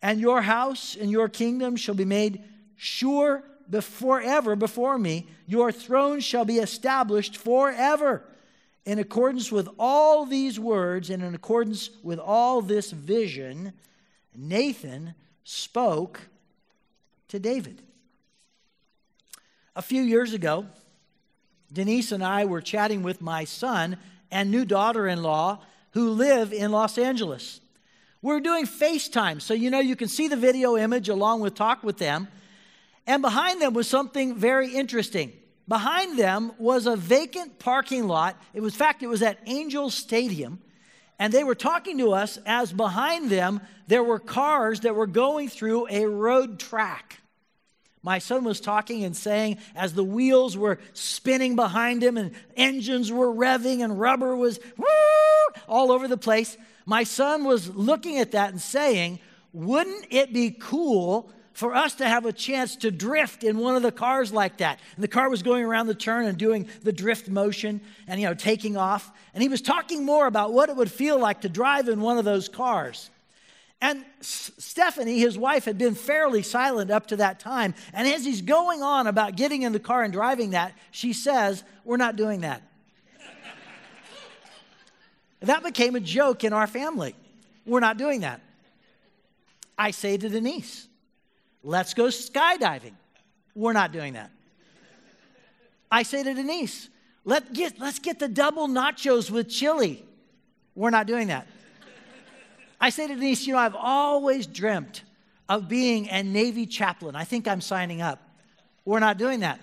And 0.00 0.20
your 0.20 0.42
house 0.42 0.96
and 1.00 1.10
your 1.10 1.28
kingdom 1.28 1.76
shall 1.76 1.94
be 1.94 2.04
made 2.04 2.42
sure 2.76 3.44
forever 3.80 4.54
before 4.54 4.98
me. 4.98 5.26
Your 5.46 5.72
throne 5.72 6.20
shall 6.20 6.44
be 6.44 6.58
established 6.58 7.36
forever. 7.36 8.24
In 8.84 8.98
accordance 8.98 9.50
with 9.50 9.68
all 9.78 10.26
these 10.26 10.58
words 10.58 11.08
and 11.08 11.22
in 11.22 11.34
accordance 11.34 11.90
with 12.02 12.18
all 12.18 12.60
this 12.60 12.90
vision, 12.90 13.72
Nathan 14.34 15.14
spoke 15.44 16.28
to 17.28 17.38
David. 17.38 17.82
A 19.74 19.82
few 19.82 20.02
years 20.02 20.32
ago, 20.34 20.66
Denise 21.72 22.12
and 22.12 22.22
I 22.22 22.44
were 22.44 22.60
chatting 22.60 23.02
with 23.02 23.20
my 23.22 23.44
son 23.44 23.96
and 24.30 24.50
new 24.50 24.64
daughter 24.64 25.08
in 25.08 25.22
law 25.22 25.60
who 25.92 26.10
live 26.10 26.52
in 26.52 26.70
Los 26.70 26.98
Angeles. 26.98 27.60
We're 28.20 28.40
doing 28.40 28.66
FaceTime, 28.66 29.40
so 29.40 29.54
you 29.54 29.70
know 29.70 29.80
you 29.80 29.96
can 29.96 30.08
see 30.08 30.28
the 30.28 30.36
video 30.36 30.76
image 30.76 31.08
along 31.08 31.40
with 31.40 31.54
talk 31.54 31.82
with 31.82 31.98
them. 31.98 32.28
And 33.06 33.20
behind 33.20 33.60
them 33.60 33.74
was 33.74 33.88
something 33.88 34.36
very 34.36 34.74
interesting. 34.74 35.32
Behind 35.66 36.18
them 36.18 36.52
was 36.58 36.86
a 36.86 36.96
vacant 36.96 37.58
parking 37.58 38.06
lot. 38.06 38.40
It 38.54 38.60
was, 38.60 38.74
in 38.74 38.78
fact, 38.78 39.02
it 39.02 39.08
was 39.08 39.22
at 39.22 39.38
Angel 39.46 39.90
Stadium. 39.90 40.60
And 41.22 41.32
they 41.32 41.44
were 41.44 41.54
talking 41.54 41.98
to 41.98 42.14
us 42.14 42.36
as 42.44 42.72
behind 42.72 43.30
them 43.30 43.60
there 43.86 44.02
were 44.02 44.18
cars 44.18 44.80
that 44.80 44.96
were 44.96 45.06
going 45.06 45.48
through 45.48 45.86
a 45.88 46.04
road 46.04 46.58
track. 46.58 47.20
My 48.02 48.18
son 48.18 48.42
was 48.42 48.60
talking 48.60 49.04
and 49.04 49.16
saying, 49.16 49.58
as 49.76 49.94
the 49.94 50.02
wheels 50.02 50.56
were 50.56 50.80
spinning 50.94 51.54
behind 51.54 52.02
him 52.02 52.16
and 52.16 52.32
engines 52.56 53.12
were 53.12 53.32
revving 53.32 53.84
and 53.84 54.00
rubber 54.00 54.34
was 54.34 54.58
woo, 54.76 55.60
all 55.68 55.92
over 55.92 56.08
the 56.08 56.16
place, 56.16 56.56
my 56.86 57.04
son 57.04 57.44
was 57.44 57.72
looking 57.72 58.18
at 58.18 58.32
that 58.32 58.50
and 58.50 58.60
saying, 58.60 59.20
Wouldn't 59.52 60.06
it 60.10 60.32
be 60.32 60.50
cool 60.50 61.30
for 61.52 61.74
us 61.74 61.94
to 61.96 62.08
have 62.08 62.24
a 62.24 62.32
chance 62.32 62.76
to 62.76 62.90
drift 62.90 63.44
in 63.44 63.58
one 63.58 63.76
of 63.76 63.82
the 63.82 63.92
cars 63.92 64.32
like 64.32 64.58
that. 64.58 64.80
And 64.96 65.04
the 65.04 65.08
car 65.08 65.28
was 65.28 65.42
going 65.42 65.64
around 65.64 65.86
the 65.86 65.94
turn 65.94 66.26
and 66.26 66.38
doing 66.38 66.68
the 66.82 66.92
drift 66.92 67.28
motion 67.28 67.80
and, 68.06 68.20
you 68.20 68.26
know, 68.26 68.34
taking 68.34 68.76
off. 68.76 69.10
And 69.34 69.42
he 69.42 69.48
was 69.48 69.60
talking 69.60 70.04
more 70.04 70.26
about 70.26 70.52
what 70.52 70.68
it 70.68 70.76
would 70.76 70.90
feel 70.90 71.18
like 71.18 71.42
to 71.42 71.48
drive 71.48 71.88
in 71.88 72.00
one 72.00 72.18
of 72.18 72.24
those 72.24 72.48
cars. 72.48 73.10
And 73.82 74.04
Stephanie, 74.20 75.18
his 75.18 75.36
wife, 75.36 75.64
had 75.64 75.76
been 75.76 75.96
fairly 75.96 76.42
silent 76.42 76.92
up 76.92 77.08
to 77.08 77.16
that 77.16 77.40
time. 77.40 77.74
And 77.92 78.06
as 78.06 78.24
he's 78.24 78.40
going 78.40 78.80
on 78.80 79.08
about 79.08 79.36
getting 79.36 79.62
in 79.62 79.72
the 79.72 79.80
car 79.80 80.04
and 80.04 80.12
driving 80.12 80.50
that, 80.50 80.72
she 80.92 81.12
says, 81.12 81.64
We're 81.84 81.96
not 81.96 82.14
doing 82.14 82.42
that. 82.42 82.62
that 85.40 85.64
became 85.64 85.96
a 85.96 86.00
joke 86.00 86.44
in 86.44 86.52
our 86.52 86.68
family. 86.68 87.16
We're 87.66 87.80
not 87.80 87.98
doing 87.98 88.20
that. 88.20 88.40
I 89.76 89.90
say 89.90 90.16
to 90.16 90.28
Denise, 90.28 90.86
let's 91.62 91.94
go 91.94 92.04
skydiving. 92.04 92.94
We're 93.54 93.72
not 93.72 93.92
doing 93.92 94.14
that. 94.14 94.30
I 95.90 96.02
say 96.04 96.22
to 96.22 96.34
Denise, 96.34 96.88
Let 97.24 97.52
get, 97.52 97.78
let's 97.78 97.98
get 97.98 98.18
the 98.18 98.28
double 98.28 98.68
nachos 98.68 99.30
with 99.30 99.48
chili. 99.48 100.04
We're 100.74 100.90
not 100.90 101.06
doing 101.06 101.28
that. 101.28 101.46
I 102.80 102.90
say 102.90 103.06
to 103.06 103.14
Denise, 103.14 103.46
you 103.46 103.52
know, 103.52 103.60
I've 103.60 103.76
always 103.76 104.46
dreamt 104.46 105.02
of 105.48 105.68
being 105.68 106.08
a 106.08 106.22
Navy 106.22 106.66
chaplain. 106.66 107.14
I 107.14 107.24
think 107.24 107.46
I'm 107.46 107.60
signing 107.60 108.00
up. 108.00 108.20
We're 108.84 108.98
not 108.98 109.18
doing 109.18 109.40
that. 109.40 109.60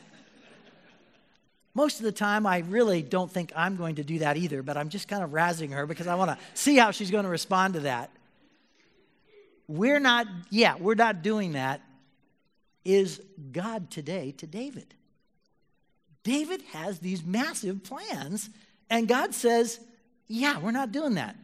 Most 1.74 1.98
of 2.00 2.04
the 2.04 2.12
time, 2.12 2.46
I 2.46 2.60
really 2.60 3.02
don't 3.02 3.32
think 3.32 3.52
I'm 3.56 3.76
going 3.76 3.96
to 3.96 4.04
do 4.04 4.20
that 4.20 4.38
either, 4.38 4.64
but 4.64 4.78
I'm 4.78 4.90
just 4.90 5.08
kind 5.08 5.24
of 5.24 5.32
razzing 5.32 5.72
her 5.72 5.86
because 5.86 6.08
I 6.08 6.16
want 6.16 6.32
to 6.32 6.38
see 6.54 6.78
how 6.78 6.92
she's 6.92 7.12
going 7.12 7.26
to 7.26 7.30
respond 7.30 7.74
to 7.76 7.82
that. 7.82 8.12
We're 9.68 10.00
not, 10.00 10.28
yeah, 10.50 10.76
we're 10.80 10.96
not 10.96 11.22
doing 11.22 11.54
that. 11.54 11.82
Is 12.86 13.22
God 13.52 13.92
today 13.92 14.32
to 14.38 14.48
David? 14.48 14.94
David 16.24 16.62
has 16.74 17.00
these 17.00 17.24
massive 17.24 17.84
plans, 17.84 18.50
and 18.90 19.08
God 19.08 19.34
says, 19.34 19.80
Yeah, 20.28 20.60
we're 20.60 20.72
not 20.72 20.92
doing 20.92 21.16
that. 21.16 21.36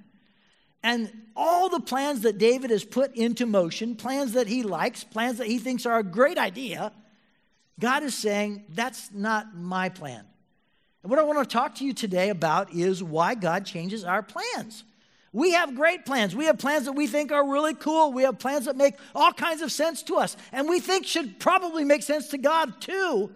And 0.84 1.12
all 1.36 1.70
the 1.70 1.80
plans 1.80 2.22
that 2.22 2.38
David 2.38 2.70
has 2.70 2.84
put 2.84 3.16
into 3.16 3.46
motion, 3.46 3.96
plans 3.96 4.34
that 4.34 4.48
he 4.48 4.62
likes, 4.62 5.04
plans 5.04 5.40
that 5.40 5.48
he 5.48 5.58
thinks 5.58 5.86
are 5.86 5.98
a 5.98 6.04
great 6.04 6.38
idea, 6.38 6.92
God 7.80 8.04
is 8.04 8.16
saying, 8.16 8.66
That's 8.70 9.12
not 9.12 9.56
my 9.56 9.90
plan. 9.90 10.26
And 11.04 11.10
what 11.10 11.20
I 11.20 11.24
want 11.24 11.40
to 11.40 11.54
talk 11.54 11.76
to 11.76 11.86
you 11.86 11.94
today 11.94 12.30
about 12.30 12.74
is 12.74 13.04
why 13.04 13.36
God 13.36 13.66
changes 13.66 14.04
our 14.04 14.24
plans. 14.24 14.84
We 15.36 15.52
have 15.52 15.76
great 15.76 16.06
plans. 16.06 16.34
We 16.34 16.46
have 16.46 16.58
plans 16.58 16.86
that 16.86 16.94
we 16.94 17.08
think 17.08 17.34
are 17.34 17.46
really 17.46 17.74
cool. 17.74 18.14
We 18.14 18.24
have 18.24 18.40
plans 18.40 18.68
that 18.68 18.78
make 18.78 18.96
all 19.14 19.34
kinds 19.34 19.62
of 19.62 19.70
sense 19.70 20.02
to 20.04 20.16
us 20.16 20.38
and 20.54 20.70
we 20.70 20.80
think 20.80 21.06
should 21.06 21.42
probably 21.42 21.84
make 21.84 22.04
sense 22.04 22.30
to 22.30 22.38
God 22.38 22.80
too. 22.80 23.30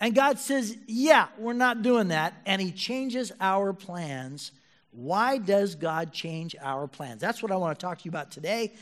And 0.00 0.14
God 0.14 0.38
says, 0.38 0.74
Yeah, 0.86 1.26
we're 1.36 1.52
not 1.52 1.82
doing 1.82 2.08
that. 2.08 2.32
And 2.46 2.62
He 2.62 2.72
changes 2.72 3.32
our 3.38 3.74
plans. 3.74 4.52
Why 4.92 5.36
does 5.36 5.74
God 5.74 6.10
change 6.10 6.56
our 6.58 6.88
plans? 6.88 7.20
That's 7.20 7.42
what 7.42 7.52
I 7.52 7.56
want 7.56 7.78
to 7.78 7.84
talk 7.84 7.98
to 7.98 8.04
you 8.06 8.10
about 8.10 8.30
today. 8.30 8.72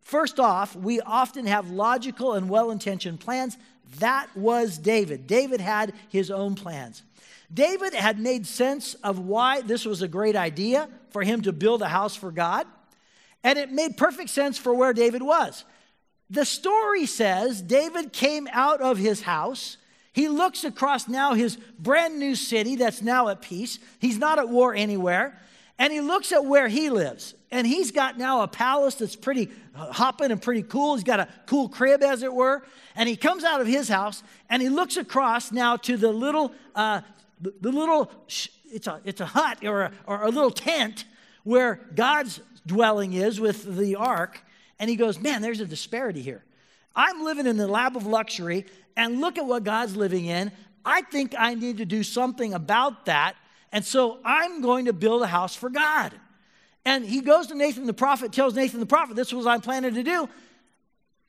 First 0.00 0.38
off, 0.38 0.76
we 0.76 1.00
often 1.00 1.46
have 1.46 1.72
logical 1.72 2.34
and 2.34 2.48
well 2.48 2.70
intentioned 2.70 3.18
plans. 3.18 3.58
That 3.98 4.28
was 4.36 4.78
David. 4.78 5.26
David 5.26 5.60
had 5.60 5.94
his 6.08 6.30
own 6.30 6.54
plans. 6.54 7.02
David 7.52 7.94
had 7.94 8.18
made 8.18 8.46
sense 8.46 8.94
of 8.94 9.18
why 9.18 9.60
this 9.60 9.84
was 9.84 10.02
a 10.02 10.08
great 10.08 10.36
idea 10.36 10.88
for 11.10 11.22
him 11.22 11.42
to 11.42 11.52
build 11.52 11.82
a 11.82 11.88
house 11.88 12.14
for 12.14 12.30
God, 12.30 12.66
and 13.42 13.58
it 13.58 13.72
made 13.72 13.96
perfect 13.96 14.30
sense 14.30 14.58
for 14.58 14.74
where 14.74 14.92
David 14.92 15.22
was. 15.22 15.64
The 16.28 16.44
story 16.44 17.06
says 17.06 17.60
David 17.60 18.12
came 18.12 18.48
out 18.52 18.80
of 18.80 18.98
his 18.98 19.22
house 19.22 19.76
he 20.12 20.28
looks 20.28 20.64
across 20.64 21.08
now 21.08 21.34
his 21.34 21.56
brand 21.78 22.18
new 22.18 22.34
city 22.34 22.76
that's 22.76 23.02
now 23.02 23.28
at 23.28 23.42
peace. 23.42 23.78
He's 24.00 24.18
not 24.18 24.38
at 24.38 24.48
war 24.48 24.74
anywhere. 24.74 25.38
And 25.80 25.90
he 25.90 26.02
looks 26.02 26.30
at 26.30 26.44
where 26.44 26.68
he 26.68 26.90
lives. 26.90 27.34
And 27.50 27.66
he's 27.66 27.90
got 27.90 28.18
now 28.18 28.42
a 28.42 28.48
palace 28.48 28.96
that's 28.96 29.16
pretty 29.16 29.48
uh, 29.74 29.90
hopping 29.90 30.30
and 30.30 30.40
pretty 30.40 30.62
cool. 30.62 30.94
He's 30.94 31.04
got 31.04 31.20
a 31.20 31.28
cool 31.46 31.70
crib, 31.70 32.02
as 32.02 32.22
it 32.22 32.32
were. 32.32 32.62
And 32.94 33.08
he 33.08 33.16
comes 33.16 33.44
out 33.44 33.62
of 33.62 33.66
his 33.66 33.88
house 33.88 34.22
and 34.50 34.60
he 34.60 34.68
looks 34.68 34.98
across 34.98 35.50
now 35.50 35.76
to 35.78 35.96
the 35.96 36.12
little, 36.12 36.52
uh, 36.74 37.00
the, 37.40 37.72
little, 37.72 38.12
it's 38.70 38.86
a, 38.86 39.00
it's 39.06 39.22
a 39.22 39.26
hut 39.26 39.64
or 39.64 39.84
a, 39.84 39.92
or 40.06 40.22
a 40.24 40.28
little 40.28 40.50
tent 40.50 41.06
where 41.44 41.80
God's 41.94 42.40
dwelling 42.66 43.14
is 43.14 43.40
with 43.40 43.76
the 43.78 43.96
ark. 43.96 44.44
And 44.78 44.90
he 44.90 44.96
goes, 44.96 45.18
Man, 45.18 45.40
there's 45.40 45.60
a 45.60 45.66
disparity 45.66 46.20
here. 46.20 46.44
I'm 46.94 47.24
living 47.24 47.46
in 47.46 47.56
the 47.56 47.66
lap 47.66 47.96
of 47.96 48.04
luxury, 48.04 48.66
and 48.98 49.20
look 49.20 49.38
at 49.38 49.46
what 49.46 49.64
God's 49.64 49.96
living 49.96 50.26
in. 50.26 50.52
I 50.84 51.00
think 51.02 51.34
I 51.38 51.54
need 51.54 51.78
to 51.78 51.86
do 51.86 52.02
something 52.02 52.52
about 52.52 53.06
that. 53.06 53.36
And 53.72 53.84
so 53.84 54.18
I'm 54.24 54.60
going 54.60 54.86
to 54.86 54.92
build 54.92 55.22
a 55.22 55.26
house 55.26 55.54
for 55.54 55.70
God. 55.70 56.12
And 56.84 57.04
he 57.04 57.20
goes 57.20 57.48
to 57.48 57.54
Nathan 57.54 57.86
the 57.86 57.92
prophet, 57.92 58.32
tells 58.32 58.54
Nathan 58.54 58.80
the 58.80 58.86
prophet, 58.86 59.16
This 59.16 59.32
was 59.32 59.46
I'm 59.46 59.60
planning 59.60 59.94
to 59.94 60.02
do. 60.02 60.28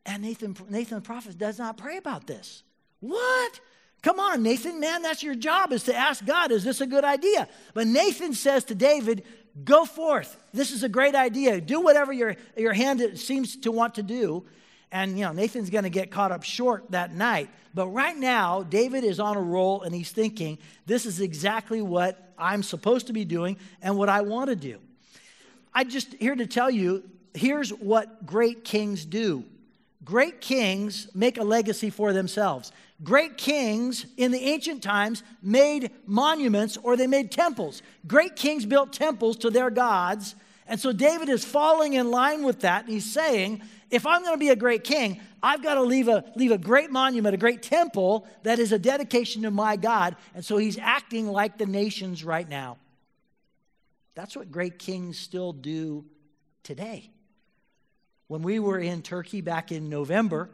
And 0.06 0.24
Nathan, 0.24 0.56
Nathan 0.70 0.96
the 0.96 1.02
prophet 1.02 1.38
does 1.38 1.60
not 1.60 1.78
pray 1.78 1.98
about 1.98 2.26
this. 2.26 2.64
What? 3.00 3.60
Come 4.02 4.20
on, 4.20 4.42
Nathan, 4.42 4.80
man, 4.80 5.04
that's 5.04 5.22
your 5.22 5.36
job 5.36 5.72
is 5.72 5.84
to 5.84 5.96
ask 5.96 6.26
God, 6.26 6.52
is 6.52 6.64
this 6.64 6.82
a 6.82 6.88
good 6.88 7.04
idea? 7.04 7.48
But 7.76 7.86
Nathan 7.86 8.34
says 8.34 8.64
to 8.66 8.76
David, 8.76 9.24
Go 9.66 9.84
forth. 9.84 10.38
This 10.54 10.72
is 10.72 10.84
a 10.84 10.90
great 10.90 11.14
idea. 11.14 11.60
Do 11.60 11.82
whatever 11.82 12.14
your, 12.14 12.38
your 12.56 12.72
hand 12.72 13.20
seems 13.20 13.58
to 13.58 13.72
want 13.72 13.96
to 13.96 14.04
do. 14.04 14.46
And, 14.92 15.18
you 15.18 15.26
know, 15.26 15.32
Nathan's 15.32 15.70
going 15.70 15.86
to 15.86 15.90
get 15.90 16.12
caught 16.12 16.32
up 16.32 16.44
short 16.44 16.92
that 16.92 17.14
night. 17.14 17.50
But 17.74 17.88
right 17.88 18.18
now, 18.18 18.64
David 18.64 19.04
is 19.04 19.20
on 19.20 19.38
a 19.38 19.42
roll 19.42 19.84
and 19.84 19.96
he's 19.96 20.12
thinking, 20.12 20.58
this 20.86 21.06
is 21.06 21.22
exactly 21.22 21.82
what 21.82 22.34
I'm 22.38 22.64
supposed 22.64 23.08
to 23.08 23.14
be 23.14 23.24
doing 23.24 23.58
and 23.82 23.98
what 23.98 24.10
I 24.10 24.22
want 24.22 24.50
to 24.50 24.56
do. 24.56 24.80
I'm 25.74 25.90
just 25.90 26.14
here 26.16 26.36
to 26.36 26.46
tell 26.46 26.70
you 26.70 27.04
here's 27.34 27.70
what 27.70 28.26
great 28.26 28.66
kings 28.66 29.06
do. 29.06 29.46
Great 30.04 30.42
kings 30.42 31.08
make 31.14 31.38
a 31.38 31.44
legacy 31.44 31.90
for 31.90 32.12
themselves. 32.12 32.72
Great 33.04 33.38
kings 33.38 34.06
in 34.18 34.32
the 34.32 34.40
ancient 34.40 34.84
times 34.84 35.24
made 35.42 35.92
monuments 36.06 36.78
or 36.78 36.98
they 36.98 37.08
made 37.08 37.32
temples. 37.32 37.82
Great 38.06 38.36
kings 38.36 38.66
built 38.66 38.92
temples 38.92 39.38
to 39.38 39.50
their 39.50 39.70
gods. 39.70 40.36
And 40.68 40.80
so 40.80 40.92
David 40.92 41.30
is 41.30 41.46
falling 41.46 41.94
in 41.94 42.12
line 42.12 42.44
with 42.44 42.62
that. 42.62 42.86
And 42.86 42.94
he's 42.94 43.12
saying, 43.12 43.62
if 43.92 44.08
I'm 44.08 44.22
going 44.22 44.34
to 44.34 44.40
be 44.40 44.50
a 44.50 44.56
great 44.56 44.84
king, 44.84 45.20
I've 45.44 45.62
got 45.62 45.76
to 45.76 45.82
leave 45.82 46.08
a, 46.08 46.24
leave 46.36 46.52
a 46.52 46.58
great 46.58 46.92
monument, 46.92 47.36
a 47.36 47.38
great 47.38 47.62
temple 47.62 48.26
that 48.44 48.58
is 48.58 48.72
a 48.72 48.80
dedication 48.80 49.44
to 49.44 49.52
my 49.52 49.76
God. 49.76 50.16
And 50.34 50.44
so 50.44 50.58
he's 50.58 50.78
acting 50.78 51.28
like 51.28 51.58
the 51.58 51.66
nations 51.66 52.24
right 52.24 52.48
now. 52.48 52.78
That's 54.16 54.36
what 54.36 54.52
great 54.52 54.80
kings 54.80 55.18
still 55.18 55.54
do 55.54 56.06
today. 56.64 57.10
When 58.28 58.42
we 58.42 58.60
were 58.60 58.80
in 58.80 59.02
Turkey 59.02 59.42
back 59.42 59.72
in 59.72 59.90
November, 59.90 60.50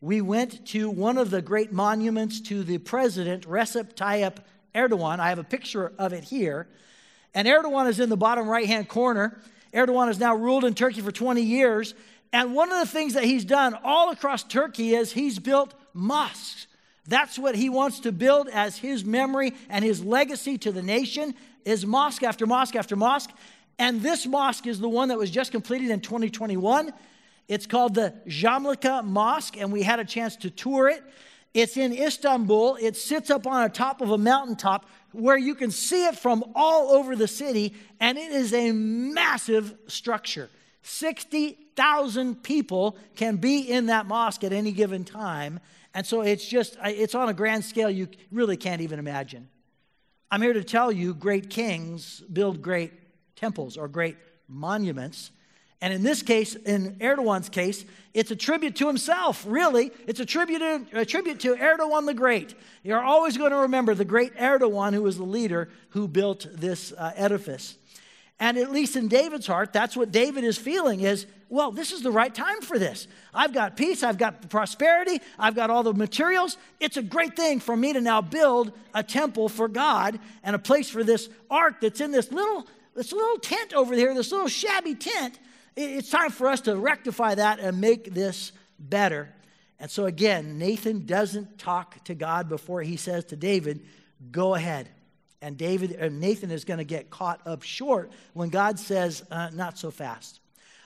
we 0.00 0.20
went 0.20 0.66
to 0.68 0.90
one 0.90 1.16
of 1.16 1.30
the 1.30 1.40
great 1.40 1.72
monuments 1.72 2.40
to 2.42 2.62
the 2.62 2.78
president, 2.78 3.48
Recep 3.48 3.94
Tayyip 3.94 4.36
Erdogan. 4.74 5.20
I 5.20 5.30
have 5.30 5.38
a 5.38 5.44
picture 5.44 5.92
of 5.98 6.12
it 6.12 6.24
here. 6.24 6.68
And 7.32 7.48
Erdogan 7.48 7.88
is 7.88 8.00
in 8.00 8.10
the 8.10 8.16
bottom 8.16 8.46
right 8.46 8.66
hand 8.66 8.88
corner. 8.88 9.40
Erdogan 9.72 10.06
has 10.08 10.18
now 10.18 10.34
ruled 10.34 10.64
in 10.64 10.74
Turkey 10.74 11.00
for 11.00 11.10
20 11.10 11.42
years. 11.42 11.94
And 12.34 12.52
one 12.52 12.72
of 12.72 12.80
the 12.80 12.92
things 12.92 13.14
that 13.14 13.22
he's 13.22 13.44
done 13.44 13.78
all 13.84 14.10
across 14.10 14.42
Turkey 14.42 14.96
is 14.96 15.12
he's 15.12 15.38
built 15.38 15.72
mosques. 15.92 16.66
That's 17.06 17.38
what 17.38 17.54
he 17.54 17.68
wants 17.68 18.00
to 18.00 18.10
build 18.10 18.48
as 18.48 18.76
his 18.76 19.04
memory 19.04 19.52
and 19.68 19.84
his 19.84 20.04
legacy 20.04 20.58
to 20.58 20.72
the 20.72 20.82
nation 20.82 21.36
is 21.64 21.86
mosque 21.86 22.24
after 22.24 22.44
mosque 22.44 22.74
after 22.74 22.96
mosque. 22.96 23.30
And 23.78 24.02
this 24.02 24.26
mosque 24.26 24.66
is 24.66 24.80
the 24.80 24.88
one 24.88 25.10
that 25.10 25.16
was 25.16 25.30
just 25.30 25.52
completed 25.52 25.90
in 25.90 26.00
2021. 26.00 26.92
It's 27.46 27.66
called 27.66 27.94
the 27.94 28.12
Jamlika 28.26 29.04
Mosque, 29.04 29.56
and 29.56 29.72
we 29.72 29.84
had 29.84 30.00
a 30.00 30.04
chance 30.04 30.34
to 30.38 30.50
tour 30.50 30.88
it. 30.88 31.04
It's 31.54 31.76
in 31.76 31.92
Istanbul. 31.92 32.78
It 32.80 32.96
sits 32.96 33.30
up 33.30 33.46
on 33.46 33.62
a 33.62 33.68
top 33.68 34.00
of 34.00 34.10
a 34.10 34.18
mountaintop 34.18 34.86
where 35.12 35.38
you 35.38 35.54
can 35.54 35.70
see 35.70 36.04
it 36.06 36.18
from 36.18 36.42
all 36.56 36.90
over 36.90 37.14
the 37.14 37.28
city, 37.28 37.74
and 38.00 38.18
it 38.18 38.32
is 38.32 38.52
a 38.52 38.72
massive 38.72 39.76
structure. 39.86 40.50
60,000 40.84 42.42
people 42.42 42.96
can 43.16 43.36
be 43.36 43.60
in 43.60 43.86
that 43.86 44.06
mosque 44.06 44.44
at 44.44 44.52
any 44.52 44.70
given 44.70 45.04
time. 45.04 45.58
And 45.94 46.06
so 46.06 46.20
it's 46.20 46.46
just, 46.46 46.76
it's 46.84 47.14
on 47.14 47.28
a 47.28 47.34
grand 47.34 47.64
scale 47.64 47.90
you 47.90 48.08
really 48.30 48.58
can't 48.58 48.82
even 48.82 48.98
imagine. 48.98 49.48
I'm 50.30 50.42
here 50.42 50.52
to 50.52 50.62
tell 50.62 50.92
you 50.92 51.14
great 51.14 51.48
kings 51.48 52.20
build 52.20 52.60
great 52.60 52.92
temples 53.34 53.76
or 53.76 53.88
great 53.88 54.16
monuments. 54.46 55.30
And 55.80 55.92
in 55.92 56.02
this 56.02 56.22
case, 56.22 56.54
in 56.54 56.96
Erdogan's 56.96 57.48
case, 57.48 57.84
it's 58.12 58.30
a 58.30 58.36
tribute 58.36 58.76
to 58.76 58.86
himself, 58.86 59.44
really. 59.46 59.90
It's 60.06 60.20
a 60.20 60.26
tribute, 60.26 60.62
a 60.92 61.04
tribute 61.04 61.40
to 61.40 61.56
Erdogan 61.56 62.06
the 62.06 62.14
Great. 62.14 62.54
You're 62.82 63.02
always 63.02 63.36
going 63.36 63.50
to 63.50 63.58
remember 63.58 63.94
the 63.94 64.04
great 64.04 64.34
Erdogan, 64.36 64.92
who 64.92 65.02
was 65.02 65.16
the 65.16 65.24
leader 65.24 65.68
who 65.90 66.08
built 66.08 66.46
this 66.52 66.92
uh, 66.92 67.12
edifice. 67.16 67.76
And 68.44 68.58
at 68.58 68.70
least 68.70 68.94
in 68.94 69.08
David's 69.08 69.46
heart, 69.46 69.72
that's 69.72 69.96
what 69.96 70.12
David 70.12 70.44
is 70.44 70.58
feeling 70.58 71.00
is, 71.00 71.24
well, 71.48 71.70
this 71.70 71.92
is 71.92 72.02
the 72.02 72.10
right 72.10 72.32
time 72.34 72.60
for 72.60 72.78
this. 72.78 73.08
I've 73.32 73.54
got 73.54 73.74
peace, 73.74 74.02
I've 74.02 74.18
got 74.18 74.50
prosperity, 74.50 75.22
I've 75.38 75.54
got 75.54 75.70
all 75.70 75.82
the 75.82 75.94
materials. 75.94 76.58
It's 76.78 76.98
a 76.98 77.02
great 77.02 77.36
thing 77.36 77.58
for 77.58 77.74
me 77.74 77.94
to 77.94 78.02
now 78.02 78.20
build 78.20 78.72
a 78.92 79.02
temple 79.02 79.48
for 79.48 79.66
God 79.66 80.20
and 80.42 80.54
a 80.54 80.58
place 80.58 80.90
for 80.90 81.02
this 81.02 81.30
ark 81.50 81.76
that's 81.80 82.02
in 82.02 82.10
this 82.10 82.30
little 82.30 82.66
this 82.94 83.14
little 83.14 83.38
tent 83.38 83.72
over 83.72 83.96
there, 83.96 84.12
this 84.14 84.30
little 84.30 84.46
shabby 84.46 84.94
tent. 84.94 85.38
It's 85.74 86.10
time 86.10 86.30
for 86.30 86.48
us 86.48 86.60
to 86.62 86.76
rectify 86.76 87.36
that 87.36 87.60
and 87.60 87.80
make 87.80 88.12
this 88.12 88.52
better. 88.78 89.30
And 89.80 89.90
so 89.90 90.04
again, 90.04 90.58
Nathan 90.58 91.06
doesn't 91.06 91.58
talk 91.58 92.04
to 92.04 92.14
God 92.14 92.50
before 92.50 92.82
he 92.82 92.98
says 92.98 93.24
to 93.26 93.36
David, 93.36 93.86
"Go 94.30 94.54
ahead." 94.54 94.90
And 95.44 95.58
David 95.58 95.92
and 95.92 96.20
Nathan 96.20 96.50
is 96.50 96.64
going 96.64 96.78
to 96.78 96.84
get 96.84 97.10
caught 97.10 97.40
up 97.46 97.62
short 97.62 98.10
when 98.32 98.48
God 98.48 98.78
says, 98.78 99.22
uh, 99.30 99.50
"Not 99.52 99.78
so 99.78 99.90
fast." 99.90 100.40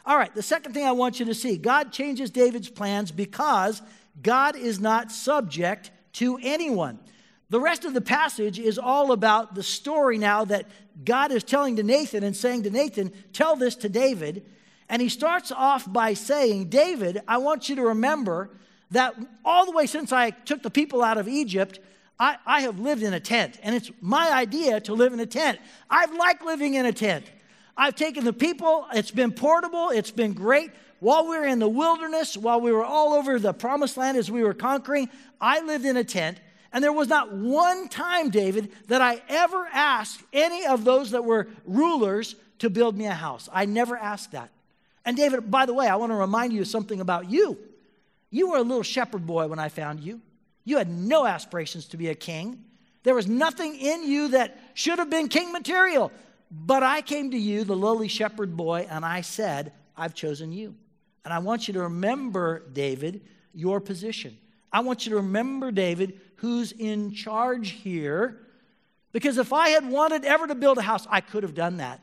All 0.04 0.16
right, 0.16 0.34
the 0.34 0.42
second 0.42 0.72
thing 0.72 0.84
I 0.84 0.92
want 0.92 1.20
you 1.20 1.26
to 1.26 1.34
see: 1.34 1.56
God 1.56 1.92
changes 1.92 2.30
David's 2.30 2.68
plans 2.68 3.10
because 3.12 3.80
God 4.20 4.56
is 4.56 4.80
not 4.80 5.12
subject 5.12 5.90
to 6.14 6.38
anyone. 6.42 6.98
The 7.50 7.60
rest 7.60 7.84
of 7.84 7.94
the 7.94 8.00
passage 8.00 8.58
is 8.58 8.78
all 8.78 9.12
about 9.12 9.54
the 9.54 9.62
story 9.62 10.18
now 10.18 10.44
that 10.46 10.66
God 11.04 11.32
is 11.32 11.44
telling 11.44 11.76
to 11.76 11.82
Nathan 11.82 12.22
and 12.22 12.36
saying 12.36 12.64
to 12.64 12.70
Nathan, 12.70 13.12
Tell 13.32 13.56
this 13.56 13.76
to 13.76 13.88
David. 13.88 14.44
And 14.88 15.00
he 15.00 15.08
starts 15.08 15.52
off 15.52 15.90
by 15.90 16.14
saying, 16.14 16.68
David, 16.68 17.22
I 17.28 17.38
want 17.38 17.68
you 17.68 17.76
to 17.76 17.82
remember 17.82 18.50
that 18.90 19.14
all 19.44 19.66
the 19.66 19.72
way 19.72 19.86
since 19.86 20.12
I 20.12 20.30
took 20.30 20.62
the 20.62 20.70
people 20.70 21.02
out 21.02 21.18
of 21.18 21.28
Egypt, 21.28 21.78
I, 22.18 22.37
I 22.44 22.60
have 22.62 22.78
lived 22.80 23.02
in 23.02 23.12
a 23.14 23.20
tent. 23.20 23.58
And 23.62 23.75
it's 23.75 23.90
my 24.00 24.30
idea 24.32 24.80
to 24.82 24.94
live 24.94 25.12
in 25.12 25.20
a 25.20 25.26
tent. 25.26 25.58
I've 25.88 26.12
liked 26.14 26.44
living 26.44 26.75
in 26.75 26.87
a 26.87 26.92
tent. 26.92 27.30
I've 27.76 27.94
taken 27.94 28.25
the 28.25 28.32
people, 28.32 28.87
it's 28.92 29.12
been 29.12 29.30
portable, 29.30 29.90
it's 29.90 30.10
been 30.10 30.32
great. 30.32 30.72
While 30.98 31.28
we 31.28 31.38
were 31.38 31.46
in 31.46 31.60
the 31.60 31.68
wilderness, 31.68 32.37
while 32.37 32.60
we 32.60 32.72
were 32.72 32.84
all 32.84 33.14
over 33.14 33.38
the 33.38 33.52
promised 33.52 33.96
land 33.96 34.16
as 34.16 34.30
we 34.30 34.42
were 34.42 34.54
conquering, 34.54 35.08
I 35.40 35.60
lived 35.60 35.84
in 35.84 35.96
a 35.96 36.02
tent. 36.02 36.40
And 36.72 36.82
there 36.82 36.92
was 36.92 37.08
not 37.08 37.32
one 37.32 37.88
time, 37.88 38.30
David, 38.30 38.72
that 38.88 39.00
I 39.00 39.22
ever 39.28 39.68
asked 39.72 40.20
any 40.32 40.66
of 40.66 40.84
those 40.84 41.12
that 41.12 41.25
were 41.25 41.46
rulers 41.64 42.34
to 42.58 42.68
build 42.68 42.98
me 42.98 43.06
a 43.06 43.14
house. 43.14 43.48
I 43.52 43.64
never 43.64 43.96
asked 43.96 44.32
that. 44.32 44.50
And 45.04 45.16
David, 45.16 45.48
by 45.50 45.64
the 45.64 45.72
way, 45.72 45.87
I 45.87 45.96
want 45.96 46.10
to 46.10 46.16
remind 46.16 46.52
you 46.52 46.64
something 46.64 47.00
about 47.00 47.30
you. 47.30 47.56
You 48.30 48.50
were 48.50 48.58
a 48.58 48.62
little 48.62 48.82
shepherd 48.82 49.25
boy 49.25 49.46
when 49.46 49.60
I 49.60 49.68
found 49.68 50.00
you. 50.00 50.20
You 50.68 50.76
had 50.76 50.90
no 50.90 51.25
aspirations 51.25 51.87
to 51.87 51.96
be 51.96 52.08
a 52.08 52.14
king. 52.14 52.62
There 53.02 53.14
was 53.14 53.26
nothing 53.26 53.75
in 53.75 54.04
you 54.04 54.28
that 54.28 54.58
should 54.75 54.98
have 54.98 55.08
been 55.08 55.28
king 55.28 55.50
material. 55.50 56.12
But 56.50 56.82
I 56.82 57.00
came 57.00 57.30
to 57.30 57.38
you, 57.38 57.64
the 57.64 57.75
lowly 57.75 58.08
shepherd 58.08 58.54
boy, 58.54 58.87
and 58.90 59.02
I 59.02 59.22
said, 59.22 59.72
I've 59.96 60.12
chosen 60.12 60.52
you. 60.52 60.75
And 61.25 61.32
I 61.32 61.38
want 61.38 61.68
you 61.68 61.75
to 61.75 61.84
remember, 61.84 62.64
David, 62.70 63.22
your 63.54 63.80
position. 63.80 64.37
I 64.70 64.80
want 64.80 65.06
you 65.06 65.10
to 65.10 65.16
remember, 65.16 65.72
David, 65.72 66.20
who's 66.37 66.72
in 66.72 67.14
charge 67.14 67.70
here. 67.70 68.38
Because 69.12 69.38
if 69.38 69.54
I 69.54 69.70
had 69.70 69.88
wanted 69.88 70.26
ever 70.26 70.46
to 70.46 70.54
build 70.54 70.76
a 70.76 70.82
house, 70.82 71.06
I 71.08 71.22
could 71.22 71.44
have 71.44 71.54
done 71.54 71.78
that. 71.78 72.02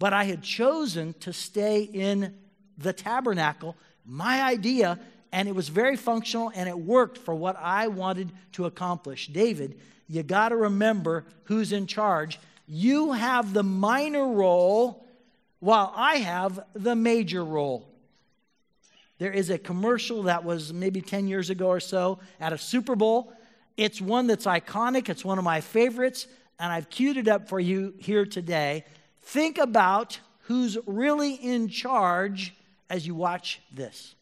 But 0.00 0.12
I 0.12 0.24
had 0.24 0.42
chosen 0.42 1.14
to 1.20 1.32
stay 1.32 1.82
in 1.82 2.34
the 2.76 2.92
tabernacle, 2.92 3.76
my 4.04 4.42
idea, 4.42 4.98
and 5.32 5.48
it 5.48 5.54
was 5.54 5.68
very 5.68 5.96
functional 5.96 6.52
and 6.54 6.68
it 6.68 6.78
worked 6.78 7.18
for 7.18 7.34
what 7.34 7.56
I 7.60 7.88
wanted 7.88 8.30
to 8.52 8.66
accomplish. 8.66 9.28
David, 9.28 9.78
you 10.08 10.22
got 10.22 10.50
to 10.50 10.56
remember 10.56 11.24
who's 11.44 11.72
in 11.72 11.86
charge. 11.86 12.38
You 12.66 13.12
have 13.12 13.52
the 13.52 13.62
minor 13.62 14.26
role 14.26 15.06
while 15.60 15.92
I 15.94 16.16
have 16.16 16.60
the 16.74 16.94
major 16.94 17.44
role. 17.44 17.88
There 19.18 19.32
is 19.32 19.50
a 19.50 19.58
commercial 19.58 20.24
that 20.24 20.44
was 20.44 20.72
maybe 20.72 21.00
10 21.00 21.26
years 21.26 21.50
ago 21.50 21.68
or 21.68 21.80
so 21.80 22.18
at 22.38 22.52
a 22.52 22.58
Super 22.58 22.94
Bowl. 22.94 23.32
It's 23.76 24.00
one 24.00 24.26
that's 24.26 24.46
iconic, 24.46 25.08
it's 25.08 25.24
one 25.24 25.38
of 25.38 25.44
my 25.44 25.60
favorites, 25.60 26.26
and 26.58 26.72
I've 26.72 26.88
queued 26.88 27.16
it 27.16 27.28
up 27.28 27.48
for 27.48 27.60
you 27.60 27.94
here 27.98 28.26
today. 28.26 28.84
Think 29.22 29.58
about 29.58 30.18
who's 30.42 30.78
really 30.86 31.34
in 31.34 31.68
charge 31.68 32.54
as 32.88 33.06
you 33.06 33.14
watch 33.14 33.60
this. 33.72 34.15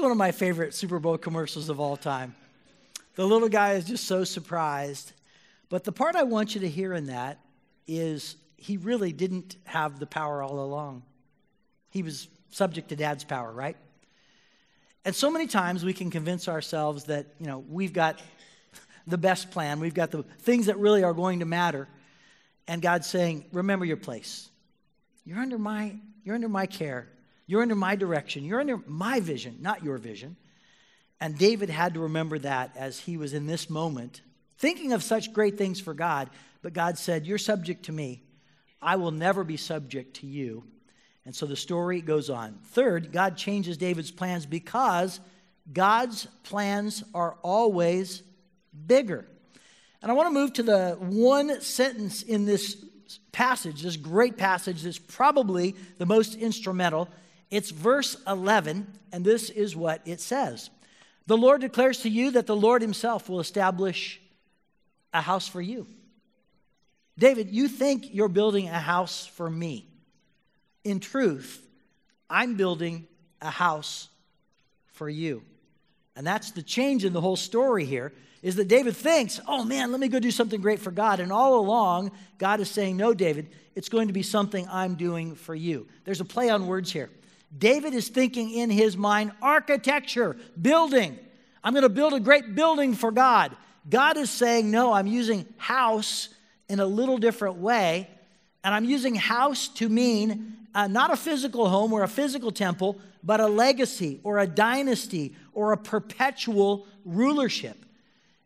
One 0.00 0.10
of 0.10 0.16
my 0.16 0.32
favorite 0.32 0.72
Super 0.72 0.98
Bowl 0.98 1.18
commercials 1.18 1.68
of 1.68 1.78
all 1.78 1.94
time. 1.94 2.34
The 3.16 3.26
little 3.26 3.50
guy 3.50 3.74
is 3.74 3.84
just 3.84 4.04
so 4.04 4.24
surprised. 4.24 5.12
But 5.68 5.84
the 5.84 5.92
part 5.92 6.16
I 6.16 6.22
want 6.22 6.54
you 6.54 6.62
to 6.62 6.68
hear 6.68 6.94
in 6.94 7.06
that 7.06 7.38
is 7.86 8.36
he 8.56 8.78
really 8.78 9.12
didn't 9.12 9.56
have 9.64 10.00
the 10.00 10.06
power 10.06 10.42
all 10.42 10.58
along. 10.64 11.02
He 11.90 12.02
was 12.02 12.28
subject 12.48 12.88
to 12.88 12.96
dad's 12.96 13.24
power, 13.24 13.52
right? 13.52 13.76
And 15.04 15.14
so 15.14 15.30
many 15.30 15.46
times 15.46 15.84
we 15.84 15.92
can 15.92 16.10
convince 16.10 16.48
ourselves 16.48 17.04
that, 17.04 17.26
you 17.38 17.46
know, 17.46 17.58
we've 17.68 17.92
got 17.92 18.22
the 19.06 19.18
best 19.18 19.50
plan, 19.50 19.80
we've 19.80 19.92
got 19.92 20.10
the 20.10 20.22
things 20.22 20.66
that 20.66 20.78
really 20.78 21.04
are 21.04 21.14
going 21.14 21.40
to 21.40 21.46
matter. 21.46 21.88
And 22.66 22.80
God's 22.80 23.06
saying, 23.06 23.44
remember 23.52 23.84
your 23.84 23.98
place. 23.98 24.48
You're 25.26 25.40
under 25.40 25.58
my, 25.58 25.94
you're 26.24 26.34
under 26.34 26.48
my 26.48 26.64
care. 26.64 27.06
You're 27.50 27.62
under 27.62 27.74
my 27.74 27.96
direction. 27.96 28.44
You're 28.44 28.60
under 28.60 28.76
my 28.86 29.18
vision, 29.18 29.56
not 29.60 29.82
your 29.82 29.98
vision. 29.98 30.36
And 31.20 31.36
David 31.36 31.68
had 31.68 31.94
to 31.94 32.00
remember 32.00 32.38
that 32.38 32.76
as 32.76 33.00
he 33.00 33.16
was 33.16 33.34
in 33.34 33.48
this 33.48 33.68
moment, 33.68 34.20
thinking 34.58 34.92
of 34.92 35.02
such 35.02 35.32
great 35.32 35.58
things 35.58 35.80
for 35.80 35.92
God. 35.92 36.30
But 36.62 36.74
God 36.74 36.96
said, 36.96 37.26
You're 37.26 37.38
subject 37.38 37.86
to 37.86 37.92
me. 37.92 38.22
I 38.80 38.94
will 38.94 39.10
never 39.10 39.42
be 39.42 39.56
subject 39.56 40.14
to 40.18 40.28
you. 40.28 40.62
And 41.24 41.34
so 41.34 41.44
the 41.44 41.56
story 41.56 42.00
goes 42.00 42.30
on. 42.30 42.56
Third, 42.66 43.10
God 43.10 43.36
changes 43.36 43.76
David's 43.76 44.12
plans 44.12 44.46
because 44.46 45.18
God's 45.72 46.26
plans 46.44 47.02
are 47.14 47.36
always 47.42 48.22
bigger. 48.86 49.26
And 50.02 50.12
I 50.12 50.14
want 50.14 50.28
to 50.28 50.40
move 50.40 50.52
to 50.52 50.62
the 50.62 50.96
one 51.00 51.60
sentence 51.62 52.22
in 52.22 52.44
this 52.44 52.76
passage, 53.32 53.82
this 53.82 53.96
great 53.96 54.36
passage 54.36 54.82
that's 54.82 55.00
probably 55.00 55.74
the 55.98 56.06
most 56.06 56.36
instrumental. 56.36 57.08
It's 57.50 57.70
verse 57.70 58.16
11, 58.26 58.86
and 59.12 59.24
this 59.24 59.50
is 59.50 59.74
what 59.74 60.02
it 60.04 60.20
says 60.20 60.70
The 61.26 61.36
Lord 61.36 61.60
declares 61.60 62.00
to 62.02 62.08
you 62.08 62.30
that 62.32 62.46
the 62.46 62.56
Lord 62.56 62.82
Himself 62.82 63.28
will 63.28 63.40
establish 63.40 64.20
a 65.12 65.20
house 65.20 65.48
for 65.48 65.60
you. 65.60 65.86
David, 67.18 67.50
you 67.50 67.68
think 67.68 68.14
you're 68.14 68.28
building 68.28 68.68
a 68.68 68.78
house 68.78 69.26
for 69.26 69.50
me. 69.50 69.86
In 70.84 71.00
truth, 71.00 71.66
I'm 72.30 72.56
building 72.56 73.06
a 73.42 73.50
house 73.50 74.08
for 74.92 75.08
you. 75.08 75.42
And 76.16 76.26
that's 76.26 76.52
the 76.52 76.62
change 76.62 77.04
in 77.04 77.12
the 77.12 77.20
whole 77.20 77.36
story 77.36 77.84
here 77.84 78.12
is 78.42 78.56
that 78.56 78.68
David 78.68 78.96
thinks, 78.96 79.40
oh 79.46 79.64
man, 79.64 79.90
let 79.90 80.00
me 80.00 80.08
go 80.08 80.18
do 80.18 80.30
something 80.30 80.60
great 80.60 80.80
for 80.80 80.90
God. 80.90 81.20
And 81.20 81.30
all 81.30 81.58
along, 81.58 82.12
God 82.38 82.60
is 82.60 82.70
saying, 82.70 82.96
no, 82.96 83.12
David, 83.12 83.48
it's 83.74 83.90
going 83.90 84.06
to 84.06 84.14
be 84.14 84.22
something 84.22 84.66
I'm 84.70 84.94
doing 84.94 85.34
for 85.34 85.54
you. 85.54 85.86
There's 86.04 86.20
a 86.20 86.24
play 86.24 86.48
on 86.48 86.66
words 86.66 86.90
here. 86.90 87.10
David 87.56 87.94
is 87.94 88.08
thinking 88.08 88.50
in 88.50 88.70
his 88.70 88.96
mind 88.96 89.32
architecture, 89.42 90.36
building. 90.60 91.18
I'm 91.62 91.72
going 91.72 91.82
to 91.82 91.88
build 91.88 92.14
a 92.14 92.20
great 92.20 92.54
building 92.54 92.94
for 92.94 93.10
God. 93.10 93.56
God 93.88 94.16
is 94.16 94.30
saying, 94.30 94.70
No, 94.70 94.92
I'm 94.92 95.06
using 95.06 95.46
house 95.56 96.28
in 96.68 96.80
a 96.80 96.86
little 96.86 97.18
different 97.18 97.56
way. 97.56 98.08
And 98.62 98.74
I'm 98.74 98.84
using 98.84 99.14
house 99.14 99.68
to 99.68 99.88
mean 99.88 100.56
uh, 100.74 100.86
not 100.86 101.10
a 101.10 101.16
physical 101.16 101.68
home 101.68 101.92
or 101.92 102.02
a 102.02 102.08
physical 102.08 102.52
temple, 102.52 103.00
but 103.22 103.40
a 103.40 103.46
legacy 103.46 104.20
or 104.22 104.38
a 104.38 104.46
dynasty 104.46 105.34
or 105.52 105.72
a 105.72 105.76
perpetual 105.76 106.86
rulership. 107.04 107.76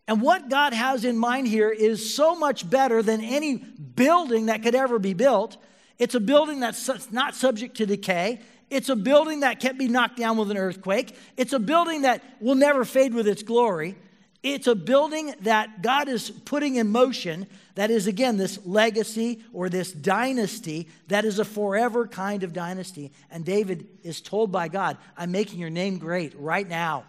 And 0.07 0.21
what 0.21 0.49
God 0.49 0.73
has 0.73 1.05
in 1.05 1.17
mind 1.17 1.49
here 1.49 1.71
is 1.71 2.15
so 2.15 2.35
much 2.35 2.69
better 2.69 3.03
than 3.03 3.23
any 3.23 3.57
building 3.57 4.47
that 4.47 4.63
could 4.63 4.75
ever 4.75 4.99
be 4.99 5.15
built. 5.15 5.57
It's 5.99 6.15
a 6.15 6.21
building 6.21 6.61
that's 6.61 7.11
not 7.11 7.35
subject 7.35 7.77
to 7.79 7.87
decay. 7.87 8.41
It's 8.71 8.89
a 8.89 8.97
building 8.97 9.41
that 9.41 9.61
can't 9.61 9.79
be 9.79 9.89
knocked 9.89 10.17
down 10.17 10.37
with 10.37 10.51
an 10.51 10.57
earthquake. 10.57 11.17
It's 11.37 11.53
a 11.53 11.59
building 11.59 12.03
that 12.03 12.23
will 12.41 12.55
never 12.55 12.85
fade 12.85 13.15
with 13.15 13.29
its 13.29 13.43
glory. 13.43 13.97
It's 14.43 14.67
a 14.67 14.75
building 14.75 15.35
that 15.41 15.83
God 15.83 16.09
is 16.09 16.31
putting 16.31 16.77
in 16.77 16.89
motion 16.89 17.47
that 17.77 17.91
is, 17.91 18.07
again, 18.07 18.37
this 18.37 18.65
legacy 18.67 19.43
or 19.53 19.69
this 19.69 19.91
dynasty 19.91 20.87
that 21.09 21.25
is 21.25 21.39
a 21.39 21.45
forever 21.45 22.07
kind 22.07 22.43
of 22.43 22.53
dynasty. 22.53 23.11
And 23.31 23.45
David 23.45 23.87
is 24.03 24.21
told 24.21 24.53
by 24.53 24.69
God, 24.69 24.99
I'm 25.17 25.33
making 25.33 25.59
your 25.59 25.71
name 25.71 25.99
great 25.99 26.35
right 26.39 26.69
now. 26.69 27.05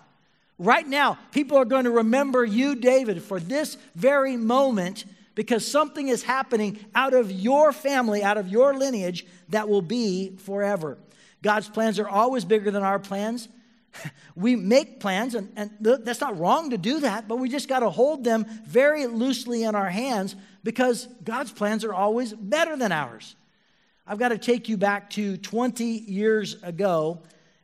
Right 0.58 0.88
now, 0.88 1.20
people 1.32 1.58
are 1.58 1.66
going 1.66 1.84
to 1.84 1.92
remember 1.92 2.46
you, 2.46 2.76
David, 2.76 3.22
for 3.22 3.42
this 3.42 3.76
very 3.96 4.38
moment 4.38 5.04
because 5.36 5.70
something 5.70 6.08
is 6.08 6.24
happening 6.24 6.80
out 6.96 7.14
of 7.14 7.30
your 7.30 7.74
family, 7.74 8.24
out 8.24 8.38
of 8.38 8.48
your 8.48 8.74
lineage 8.74 9.26
that 9.50 9.68
will 9.68 9.82
be 9.82 10.38
forever. 10.38 10.98
God's 11.46 11.70
plans 11.70 12.00
are 12.00 12.10
always 12.10 12.44
bigger 12.44 12.72
than 12.72 12.82
our 12.82 12.98
plans. 12.98 13.48
We 14.36 14.58
make 14.58 15.00
plans, 15.00 15.36
and, 15.36 15.50
and 15.56 15.72
that's 15.80 16.20
not 16.20 16.38
wrong 16.38 16.72
to 16.72 16.78
do 16.78 17.00
that, 17.02 17.30
but 17.30 17.38
we 17.38 17.48
just 17.48 17.70
got 17.70 17.80
to 17.80 17.90
hold 17.90 18.26
them 18.26 18.46
very 18.66 19.06
loosely 19.06 19.64
in 19.64 19.74
our 19.76 19.90
hands 19.90 20.36
because 20.66 21.08
God's 21.24 21.54
plans 21.54 21.86
are 21.86 21.94
always 21.94 22.34
better 22.34 22.76
than 22.76 22.92
ours. 22.92 23.38
I've 24.06 24.20
got 24.20 24.30
to 24.30 24.38
take 24.38 24.68
you 24.68 24.76
back 24.76 25.12
to 25.12 25.38
20 25.38 25.86
years 25.86 26.62
ago. 26.62 27.22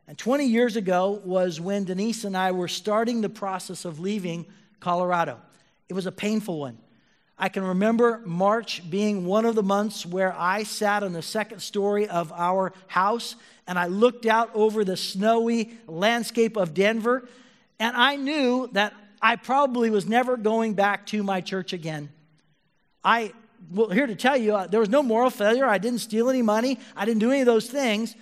And 0.08 0.16
20 0.16 0.46
years 0.46 0.76
ago 0.76 1.20
was 1.24 1.60
when 1.60 1.84
Denise 1.84 2.24
and 2.24 2.34
I 2.34 2.52
were 2.52 2.68
starting 2.68 3.20
the 3.20 3.28
process 3.28 3.84
of 3.84 4.00
leaving 4.00 4.46
Colorado. 4.80 5.38
It 5.90 5.92
was 5.92 6.06
a 6.06 6.12
painful 6.12 6.58
one. 6.60 6.78
I 7.38 7.48
can 7.48 7.64
remember 7.64 8.20
March 8.24 8.88
being 8.88 9.24
one 9.24 9.44
of 9.44 9.54
the 9.54 9.62
months 9.62 10.06
where 10.06 10.34
I 10.36 10.62
sat 10.62 11.02
on 11.02 11.12
the 11.12 11.22
second 11.22 11.60
story 11.60 12.08
of 12.08 12.32
our 12.32 12.72
house 12.86 13.36
and 13.66 13.78
I 13.78 13.86
looked 13.86 14.26
out 14.26 14.50
over 14.54 14.84
the 14.84 14.96
snowy 14.96 15.72
landscape 15.86 16.56
of 16.56 16.74
Denver, 16.74 17.28
and 17.78 17.96
I 17.96 18.16
knew 18.16 18.68
that 18.72 18.92
I 19.20 19.36
probably 19.36 19.88
was 19.88 20.06
never 20.06 20.36
going 20.36 20.74
back 20.74 21.06
to 21.06 21.22
my 21.22 21.40
church 21.40 21.72
again. 21.72 22.10
I, 23.04 23.32
well, 23.70 23.88
here 23.88 24.06
to 24.06 24.16
tell 24.16 24.36
you, 24.36 24.54
uh, 24.56 24.66
there 24.66 24.80
was 24.80 24.88
no 24.88 25.02
moral 25.02 25.30
failure. 25.30 25.66
I 25.66 25.78
didn't 25.78 26.00
steal 26.00 26.28
any 26.28 26.42
money, 26.42 26.78
I 26.96 27.04
didn't 27.04 27.20
do 27.20 27.30
any 27.30 27.40
of 27.40 27.46
those 27.46 27.68
things. 27.68 28.16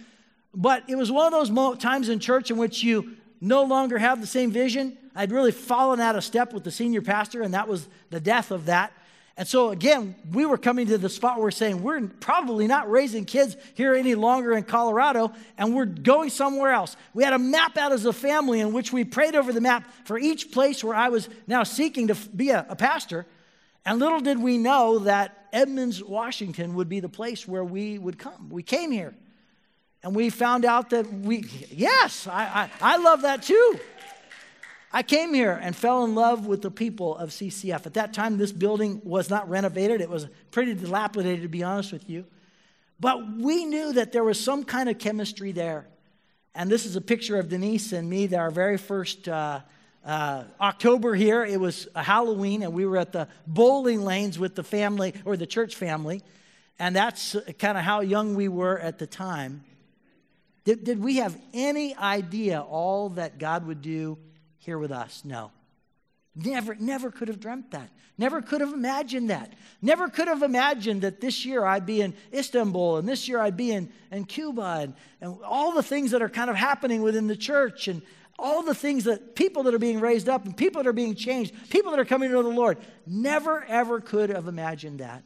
But 0.55 0.85
it 0.89 0.97
was 0.97 1.13
one 1.13 1.33
of 1.33 1.49
those 1.49 1.79
times 1.79 2.09
in 2.09 2.19
church 2.19 2.51
in 2.51 2.57
which 2.57 2.83
you 2.83 3.17
no 3.41 3.63
longer 3.63 3.99
have 3.99 4.21
the 4.21 4.27
same 4.27 4.51
vision. 4.51 4.99
I'd 5.15 5.33
really 5.33 5.53
fallen 5.53 6.01
out 6.01 6.17
of 6.17 6.25
step 6.25 6.53
with 6.53 6.65
the 6.65 6.71
senior 6.71 7.03
pastor, 7.03 7.43
and 7.43 7.55
that 7.55 7.69
was 7.69 7.89
the 8.11 8.21
death 8.21 8.51
of 8.51 8.67
that. 8.67 8.93
And 9.41 9.49
so, 9.49 9.71
again, 9.71 10.17
we 10.35 10.45
were 10.45 10.59
coming 10.59 10.87
to 10.89 10.99
the 10.99 11.09
spot 11.09 11.37
where 11.37 11.45
we're 11.45 11.51
saying 11.51 11.83
we're 11.83 12.07
probably 12.21 12.67
not 12.67 12.91
raising 12.91 13.25
kids 13.25 13.57
here 13.73 13.95
any 13.95 14.15
longer 14.15 14.53
in 14.53 14.65
Colorado, 14.65 15.33
and 15.57 15.75
we're 15.75 15.87
going 15.87 16.29
somewhere 16.29 16.73
else. 16.73 16.95
We 17.15 17.25
had 17.25 17.33
a 17.33 17.39
map 17.39 17.79
out 17.79 17.91
as 17.91 18.05
a 18.05 18.13
family 18.13 18.61
in 18.61 18.75
which 18.75 18.93
we 18.93 19.03
prayed 19.03 19.35
over 19.35 19.51
the 19.51 19.63
map 19.63 19.91
for 20.05 20.19
each 20.19 20.53
place 20.53 20.85
where 20.85 20.95
I 20.95 21.09
was 21.09 21.27
now 21.47 21.63
seeking 21.63 22.09
to 22.09 22.15
be 22.37 22.51
a, 22.51 22.67
a 22.69 22.77
pastor. 22.77 23.25
And 23.87 23.99
little 23.99 24.21
did 24.21 24.39
we 24.39 24.59
know 24.59 24.99
that 24.99 25.49
Edmonds, 25.55 26.05
Washington 26.05 26.75
would 26.75 26.91
be 26.91 27.01
the 27.01 27.09
place 27.09 27.49
where 27.49 27.65
we 27.65 27.99
would 27.99 28.19
come. 28.19 28.51
We 28.51 28.63
came 28.63 28.91
here. 28.91 29.15
And 30.03 30.15
we 30.15 30.29
found 30.29 30.67
out 30.67 30.91
that 30.91 31.11
we, 31.11 31.47
yes, 31.71 32.27
I, 32.27 32.69
I, 32.83 32.95
I 32.95 32.97
love 32.99 33.23
that 33.23 33.43
too. 33.43 33.81
I 34.93 35.05
came 35.05 35.33
here 35.33 35.53
and 35.53 35.75
fell 35.77 36.05
in 36.05 36.17
love 36.17 36.47
with 36.47 36.63
the 36.63 36.71
people 36.71 37.17
of 37.17 37.31
CCF. 37.31 37.87
At 37.87 37.95
that 37.95 38.13
time, 38.13 38.39
this 38.39 38.51
building 38.51 39.01
was 39.05 39.31
not 39.31 39.49
renovated, 39.49 40.01
it 40.01 40.11
was 40.11 40.27
pretty 40.51 40.75
dilapidated, 40.75 41.43
to 41.43 41.49
be 41.49 41.63
honest 41.63 41.93
with 41.93 42.11
you. 42.11 42.25
But 42.99 43.39
we 43.39 43.65
knew 43.65 43.93
that 43.93 44.13
there 44.13 44.25
was 44.25 44.39
some 44.43 44.65
kind 44.65 44.89
of 44.89 44.99
chemistry 44.99 45.53
there. 45.53 45.87
And 46.55 46.69
this 46.69 46.85
is 46.85 46.97
a 46.97 47.01
picture 47.01 47.39
of 47.39 47.49
Denise 47.49 47.93
and 47.93 48.11
me, 48.11 48.35
our 48.35 48.51
very 48.51 48.77
first 48.77 49.29
uh, 49.29 49.61
uh, 50.05 50.45
October 50.61 51.15
here. 51.15 51.45
It 51.45 51.61
was 51.61 51.87
Halloween, 51.95 52.63
and 52.63 52.73
we 52.73 52.85
were 52.85 52.99
at 52.99 53.13
the 53.13 53.29
bowling 53.47 54.03
lanes 54.03 54.39
with 54.39 54.57
the 54.57 54.65
family 54.65 55.15
or 55.25 55.37
the 55.37 55.47
church 55.47 55.77
family. 55.77 56.23
And 56.81 56.97
that's 56.97 57.37
kind 57.59 57.79
of 57.79 57.85
how 57.85 58.01
young 58.01 58.35
we 58.35 58.49
were 58.49 58.79
at 58.79 58.99
the 58.99 59.07
time. 59.07 59.65
Did, 60.65 60.85
did 60.85 61.03
we 61.03 61.17
have 61.17 61.39
any 61.55 61.95
idea 61.97 62.61
all 62.61 63.11
that 63.11 63.39
God 63.39 63.67
would 63.67 63.83
do 63.83 64.19
here 64.61 64.79
with 64.79 64.93
us. 64.93 65.23
No. 65.25 65.51
Never, 66.37 66.77
never 66.77 67.11
could 67.11 67.29
have 67.29 67.41
dreamt 67.41 67.73
that. 67.73 67.91
Never 68.17 68.41
could 68.41 68.61
have 68.61 68.73
imagined 68.73 69.31
that. 69.31 69.53
Never 69.83 70.09
could 70.09 70.29
have 70.29 70.43
imagined 70.43 71.03
that 71.03 71.21
this 71.21 71.45
year 71.45 71.65
I'd 71.65 71.87
be 71.87 72.03
in 72.03 72.15
Istanbul 72.33 72.99
and 72.99 73.09
this 73.09 73.27
year 73.27 73.41
I'd 73.41 73.57
be 73.57 73.73
in, 73.73 73.91
in 74.13 74.25
Cuba 74.25 74.79
and, 74.83 74.95
and 75.21 75.37
all 75.43 75.73
the 75.73 75.83
things 75.83 76.13
that 76.13 76.23
are 76.23 76.29
kind 76.29 76.49
of 76.49 76.57
happening 76.57 77.03
within 77.03 77.27
the 77.27 77.37
church 77.37 77.89
and 77.89 78.01
all 78.39 78.63
the 78.63 78.75
things 78.75 79.05
that 79.05 79.35
people 79.35 79.65
that 79.65 79.75
are 79.75 79.79
being 79.79 80.01
raised 80.01 80.29
up 80.29 80.45
and 80.45 80.57
people 80.57 80.83
that 80.83 80.89
are 80.89 80.95
being 80.95 81.15
changed, 81.15 81.55
people 81.69 81.91
that 81.91 82.01
are 82.01 82.05
coming 82.05 82.29
to 82.29 82.35
know 82.35 82.43
the 82.43 82.49
Lord. 82.49 82.79
Never, 83.07 83.65
ever 83.65 84.01
could 84.01 84.31
have 84.31 84.47
imagined 84.47 85.01
that. 85.01 85.25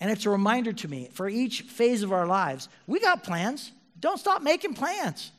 And 0.00 0.10
it's 0.10 0.26
a 0.26 0.30
reminder 0.30 0.72
to 0.72 0.88
me 0.88 1.08
for 1.12 1.28
each 1.28 1.62
phase 1.62 2.02
of 2.02 2.12
our 2.12 2.26
lives, 2.26 2.68
we 2.86 3.00
got 3.00 3.22
plans. 3.22 3.70
Don't 3.98 4.18
stop 4.18 4.42
making 4.42 4.74
plans. 4.74 5.30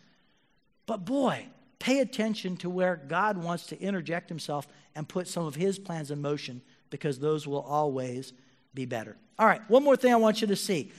But 0.86 1.04
boy, 1.06 1.48
pay 1.82 2.00
attention 2.00 2.56
to 2.58 2.70
where 2.70 2.96
God 2.96 3.38
wants 3.38 3.66
to 3.68 3.82
interject 3.82 4.30
himself 4.30 4.68
and 4.96 5.10
put 5.10 5.28
some 5.28 5.46
of 5.46 5.56
his 5.56 5.80
plans 5.80 6.12
in 6.12 6.22
motion 6.22 6.62
because 6.92 7.18
those 7.18 7.48
will 7.48 7.62
always 7.62 8.34
be 8.76 8.86
better. 8.86 9.18
All 9.40 9.48
right, 9.48 9.68
one 9.68 9.84
more 9.84 9.98
thing 9.98 10.14
I 10.14 10.18
want 10.18 10.42
you 10.42 10.48
to 10.48 10.56
see. 10.56 10.92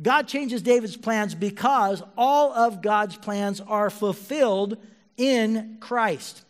God 0.00 0.28
changes 0.28 0.62
David's 0.62 0.96
plans 0.96 1.34
because 1.34 2.00
all 2.16 2.52
of 2.52 2.80
God's 2.80 3.16
plans 3.16 3.60
are 3.60 3.90
fulfilled 3.90 4.76
in 5.16 5.78
Christ. 5.80 6.44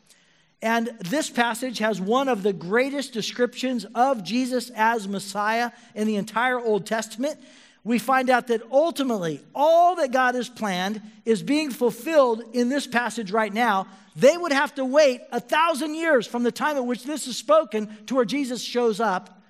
And 0.60 0.90
this 1.00 1.30
passage 1.30 1.78
has 1.78 2.02
one 2.02 2.28
of 2.28 2.42
the 2.42 2.52
greatest 2.52 3.14
descriptions 3.14 3.86
of 3.94 4.22
Jesus 4.22 4.70
as 4.76 5.08
Messiah 5.08 5.70
in 5.94 6.06
the 6.06 6.16
entire 6.16 6.60
Old 6.60 6.84
Testament 6.84 7.40
we 7.82 7.98
find 7.98 8.28
out 8.28 8.48
that 8.48 8.62
ultimately 8.70 9.42
all 9.54 9.96
that 9.96 10.12
God 10.12 10.34
has 10.34 10.48
planned 10.48 11.00
is 11.24 11.42
being 11.42 11.70
fulfilled 11.70 12.42
in 12.52 12.68
this 12.68 12.86
passage 12.86 13.30
right 13.30 13.52
now. 13.52 13.86
They 14.16 14.36
would 14.36 14.52
have 14.52 14.74
to 14.74 14.84
wait 14.84 15.22
a 15.32 15.40
thousand 15.40 15.94
years 15.94 16.26
from 16.26 16.42
the 16.42 16.52
time 16.52 16.76
at 16.76 16.84
which 16.84 17.04
this 17.04 17.26
is 17.26 17.36
spoken 17.36 17.96
to 18.06 18.16
where 18.16 18.24
Jesus 18.24 18.62
shows 18.62 19.00
up. 19.00 19.42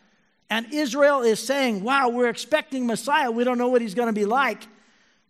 And 0.49 0.73
Israel 0.73 1.23
is 1.23 1.41
saying, 1.41 1.83
Wow, 1.83 2.11
we're 2.11 2.29
expecting 2.29 2.87
Messiah. 2.87 3.31
We 3.31 3.45
don't 3.45 3.59
know 3.59 3.69
what 3.69 3.83
he's 3.83 3.95
going 3.95 4.09
to 4.09 4.13
be 4.13 4.27
like. 4.27 4.67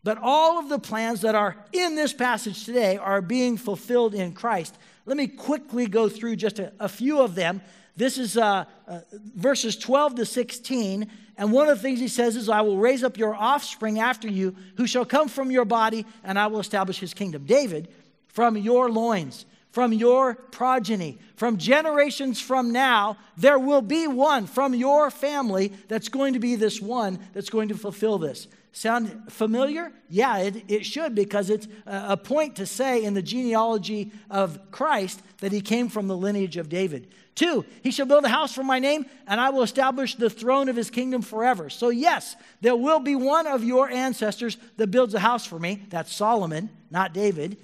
But 0.03 0.19
all 0.21 0.59
of 0.59 0.69
the 0.69 0.79
plans 0.79 1.21
that 1.23 1.35
are 1.35 1.57
in 1.73 1.95
this 1.95 2.13
passage 2.13 2.65
today 2.65 2.97
are 2.97 3.21
being 3.21 3.57
fulfilled 3.59 4.15
in 4.15 4.33
Christ. 4.33 4.77
Let 5.05 5.17
me 5.17 5.27
quickly 5.27 5.87
go 5.87 6.09
through 6.09 6.37
just 6.37 6.59
a, 6.59 6.73
a 6.81 6.89
few 6.89 7.21
of 7.21 7.35
them. 7.35 7.61
This 7.97 8.17
is 8.17 8.39
uh, 8.39 8.65
uh, 8.89 9.01
verses 9.13 9.77
12 9.77 10.17
to 10.17 10.27
16. 10.27 11.11
And 11.41 11.53
one 11.53 11.71
of 11.71 11.79
the 11.79 11.83
things 11.83 11.99
he 11.99 12.07
says 12.07 12.37
is, 12.37 12.51
I 12.51 12.61
will 12.61 12.77
raise 12.77 13.03
up 13.03 13.17
your 13.17 13.35
offspring 13.35 13.99
after 13.99 14.29
you, 14.29 14.55
who 14.77 14.87
shall 14.87 15.07
come 15.07 15.27
from 15.27 15.51
your 15.51 15.65
body, 15.65 16.05
and 16.23 16.39
I 16.39 16.49
will 16.49 16.61
establish 16.61 16.99
his 16.99 17.15
kingdom. 17.15 17.47
David, 17.47 17.89
from 18.29 18.59
your 18.59 18.91
loins, 18.91 19.47
from 19.71 19.95
your 19.95 20.35
progeny, 20.35 21.19
from 21.37 21.57
generations 21.57 22.43
from 22.43 22.73
now, 22.73 23.17
there 23.39 23.59
will 23.59 23.81
be 23.81 24.07
one 24.07 24.47
from 24.47 24.75
your 24.75 25.11
family 25.11 25.73
that's 25.89 26.11
going 26.11 26.35
to 26.35 26.41
be 26.41 26.57
this 26.57 26.79
one 26.79 27.19
that's 27.33 27.49
going 27.49 27.69
to 27.69 27.75
fulfill 27.75 28.19
this. 28.19 28.47
Sound 28.73 29.33
familiar? 29.33 29.93
Yeah, 30.09 30.39
it, 30.39 30.65
it 30.69 30.87
should 30.87 31.15
because 31.15 31.51
it's 31.51 31.67
a 31.87 32.17
point 32.17 32.57
to 32.57 32.67
say 32.67 33.03
in 33.03 33.15
the 33.15 33.23
genealogy 33.23 34.13
of 34.31 34.71
Christ 34.71 35.21
that 35.39 35.51
he 35.53 35.61
came 35.61 35.89
from 35.89 36.07
the 36.07 36.17
lineage 36.17 36.57
of 36.57 36.69
David. 36.69 37.09
Two, 37.35 37.65
he 37.83 37.91
shall 37.91 38.07
build 38.07 38.25
a 38.25 38.29
house 38.29 38.53
for 38.53 38.63
my 38.63 38.79
name, 38.79 39.07
and 39.27 39.41
I 39.41 39.51
will 39.51 39.63
establish 39.63 40.15
the 40.15 40.29
throne 40.29 40.69
of 40.69 40.77
his 40.77 40.91
kingdom 40.91 41.23
forever. 41.23 41.71
So, 41.71 41.89
yes, 41.89 42.37
there 42.61 42.77
will 42.77 43.01
be 43.01 43.17
one 43.17 43.47
of 43.47 43.65
your 43.65 43.89
ancestors 43.89 44.57
that 44.77 44.89
builds 44.89 45.15
a 45.15 45.21
house 45.21 45.47
for 45.47 45.59
me. 45.59 45.83
That's 45.89 46.15
Solomon, 46.15 46.69
not 46.91 47.15
David. 47.15 47.57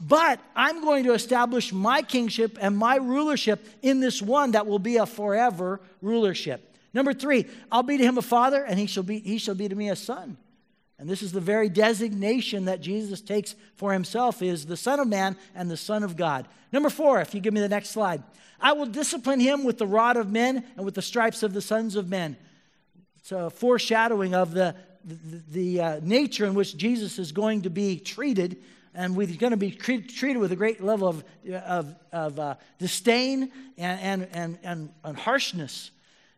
But 0.00 0.40
I'm 0.56 0.82
going 0.82 1.04
to 1.04 1.12
establish 1.12 1.72
my 1.72 2.02
kingship 2.02 2.58
and 2.60 2.76
my 2.76 2.96
rulership 2.96 3.64
in 3.82 4.00
this 4.00 4.20
one 4.20 4.52
that 4.52 4.66
will 4.66 4.78
be 4.78 4.96
a 4.96 5.06
forever 5.06 5.80
rulership. 6.02 6.74
Number 6.92 7.12
three, 7.12 7.46
I'll 7.70 7.82
be 7.82 7.98
to 7.98 8.02
him 8.02 8.18
a 8.18 8.22
father, 8.22 8.64
and 8.64 8.78
he 8.78 8.86
shall 8.86 9.02
be, 9.02 9.20
he 9.20 9.38
shall 9.38 9.54
be 9.54 9.68
to 9.68 9.76
me 9.76 9.90
a 9.90 9.96
son. 9.96 10.38
And 11.00 11.08
this 11.08 11.22
is 11.22 11.32
the 11.32 11.40
very 11.40 11.70
designation 11.70 12.66
that 12.66 12.82
Jesus 12.82 13.22
takes 13.22 13.54
for 13.74 13.94
himself 13.94 14.42
is 14.42 14.66
the 14.66 14.76
Son 14.76 15.00
of 15.00 15.08
Man 15.08 15.34
and 15.54 15.70
the 15.70 15.76
Son 15.76 16.02
of 16.02 16.14
God. 16.14 16.46
Number 16.72 16.90
four, 16.90 17.22
if 17.22 17.34
you 17.34 17.40
give 17.40 17.54
me 17.54 17.60
the 17.60 17.70
next 17.70 17.88
slide. 17.88 18.22
I 18.60 18.74
will 18.74 18.84
discipline 18.84 19.40
him 19.40 19.64
with 19.64 19.78
the 19.78 19.86
rod 19.86 20.18
of 20.18 20.30
men 20.30 20.62
and 20.76 20.84
with 20.84 20.94
the 20.94 21.00
stripes 21.00 21.42
of 21.42 21.54
the 21.54 21.62
sons 21.62 21.96
of 21.96 22.10
men. 22.10 22.36
It's 23.18 23.32
a 23.32 23.48
foreshadowing 23.48 24.34
of 24.34 24.52
the, 24.52 24.76
the, 25.02 25.42
the 25.50 25.80
uh, 25.80 26.00
nature 26.02 26.44
in 26.44 26.52
which 26.52 26.76
Jesus 26.76 27.18
is 27.18 27.32
going 27.32 27.62
to 27.62 27.70
be 27.70 27.98
treated 27.98 28.58
and 28.94 29.16
we're 29.16 29.26
going 29.26 29.52
to 29.52 29.56
be 29.56 29.70
treated 29.70 30.36
with 30.36 30.52
a 30.52 30.56
great 30.56 30.82
level 30.82 31.08
of, 31.08 31.24
of, 31.50 31.94
of 32.12 32.38
uh, 32.38 32.54
disdain 32.78 33.50
and, 33.78 34.00
and, 34.00 34.28
and, 34.32 34.58
and, 34.62 34.90
and 35.02 35.16
harshness. 35.16 35.92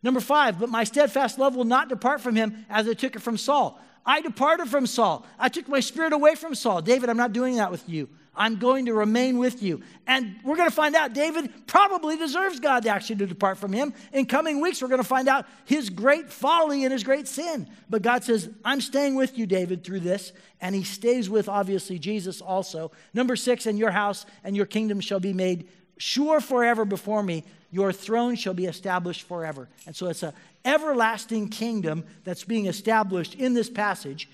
Number 0.05 0.21
five, 0.21 0.61
but 0.61 0.69
my 0.69 0.85
steadfast 0.85 1.39
love 1.39 1.57
will 1.57 1.65
not 1.65 1.89
depart 1.89 2.21
from 2.21 2.37
him 2.37 2.65
as 2.69 2.89
I 2.89 2.93
took 2.93 3.17
it 3.17 3.23
from 3.23 3.37
Saul. 3.37 3.81
I 4.05 4.21
departed 4.21 4.69
from 4.69 4.87
Saul. 4.87 5.25
I 5.39 5.49
took 5.49 5.69
my 5.69 5.81
spirit 5.81 6.13
away 6.13 6.35
from 6.35 6.55
Saul. 6.55 6.83
David, 6.83 7.09
I'm 7.09 7.17
not 7.17 7.33
doing 7.33 7.57
that 7.57 7.71
with 7.71 7.89
you. 7.89 8.09
I'm 8.35 8.57
going 8.57 8.87
to 8.87 8.95
remain 8.95 9.39
with 9.39 9.63
you. 9.63 9.83
And 10.07 10.37
we're 10.43 10.57
going 10.57 10.69
to 10.69 10.75
find 10.75 10.97
out 10.97 11.13
David 11.13 11.53
probably 11.67 12.17
deserves 12.17 12.61
God 12.61 12.83
to 12.85 12.89
actually 12.89 13.17
to 13.17 13.27
depart 13.27 13.59
from 13.59 13.73
him. 13.75 13.93
In 14.13 14.25
coming 14.25 14.61
weeks, 14.61 14.81
we're 14.81 14.89
going 14.89 15.03
to 15.03 15.07
find 15.07 15.29
out 15.29 15.47
his 15.67 15.91
great 15.91 16.31
folly 16.31 16.85
and 16.85 16.93
his 16.93 17.05
great 17.05 17.29
sin. 17.29 17.69
But 17.91 18.01
God 18.01 18.25
says, 18.25 18.49
I'm 18.65 18.81
staying 18.81 19.17
with 19.17 19.37
you, 19.37 19.47
David, 19.47 19.85
through 19.85 20.01
this. 20.01 20.33
And 20.63 20.75
he 20.75 20.83
stays 20.83 21.29
with, 21.29 21.49
obviously, 21.49 21.99
Jesus 21.99 22.41
also. 22.41 22.91
Number 23.13 23.37
six, 23.37 23.67
and 23.67 23.79
your 23.79 23.91
house 23.91 24.25
and 24.45 24.57
your 24.57 24.67
kingdom 24.67 25.01
shall 25.01 25.21
be 25.21 25.35
made 25.35 25.69
sure 25.99 26.41
forever 26.41 26.87
before 26.87 27.23
me. 27.23 27.45
Your 27.71 27.93
throne 27.93 28.35
shall 28.35 28.55
be 28.55 28.67
established 28.67 29.23
forever. 29.29 29.69
And 29.87 29.95
so 29.95 30.09
it's 30.09 30.23
an 30.23 30.33
everlasting 30.65 31.49
kingdom 31.49 32.05
that's 32.25 32.45
being 32.45 32.67
established 32.67 33.35
in 33.35 33.55
this 33.55 33.71
passage, 33.71 34.29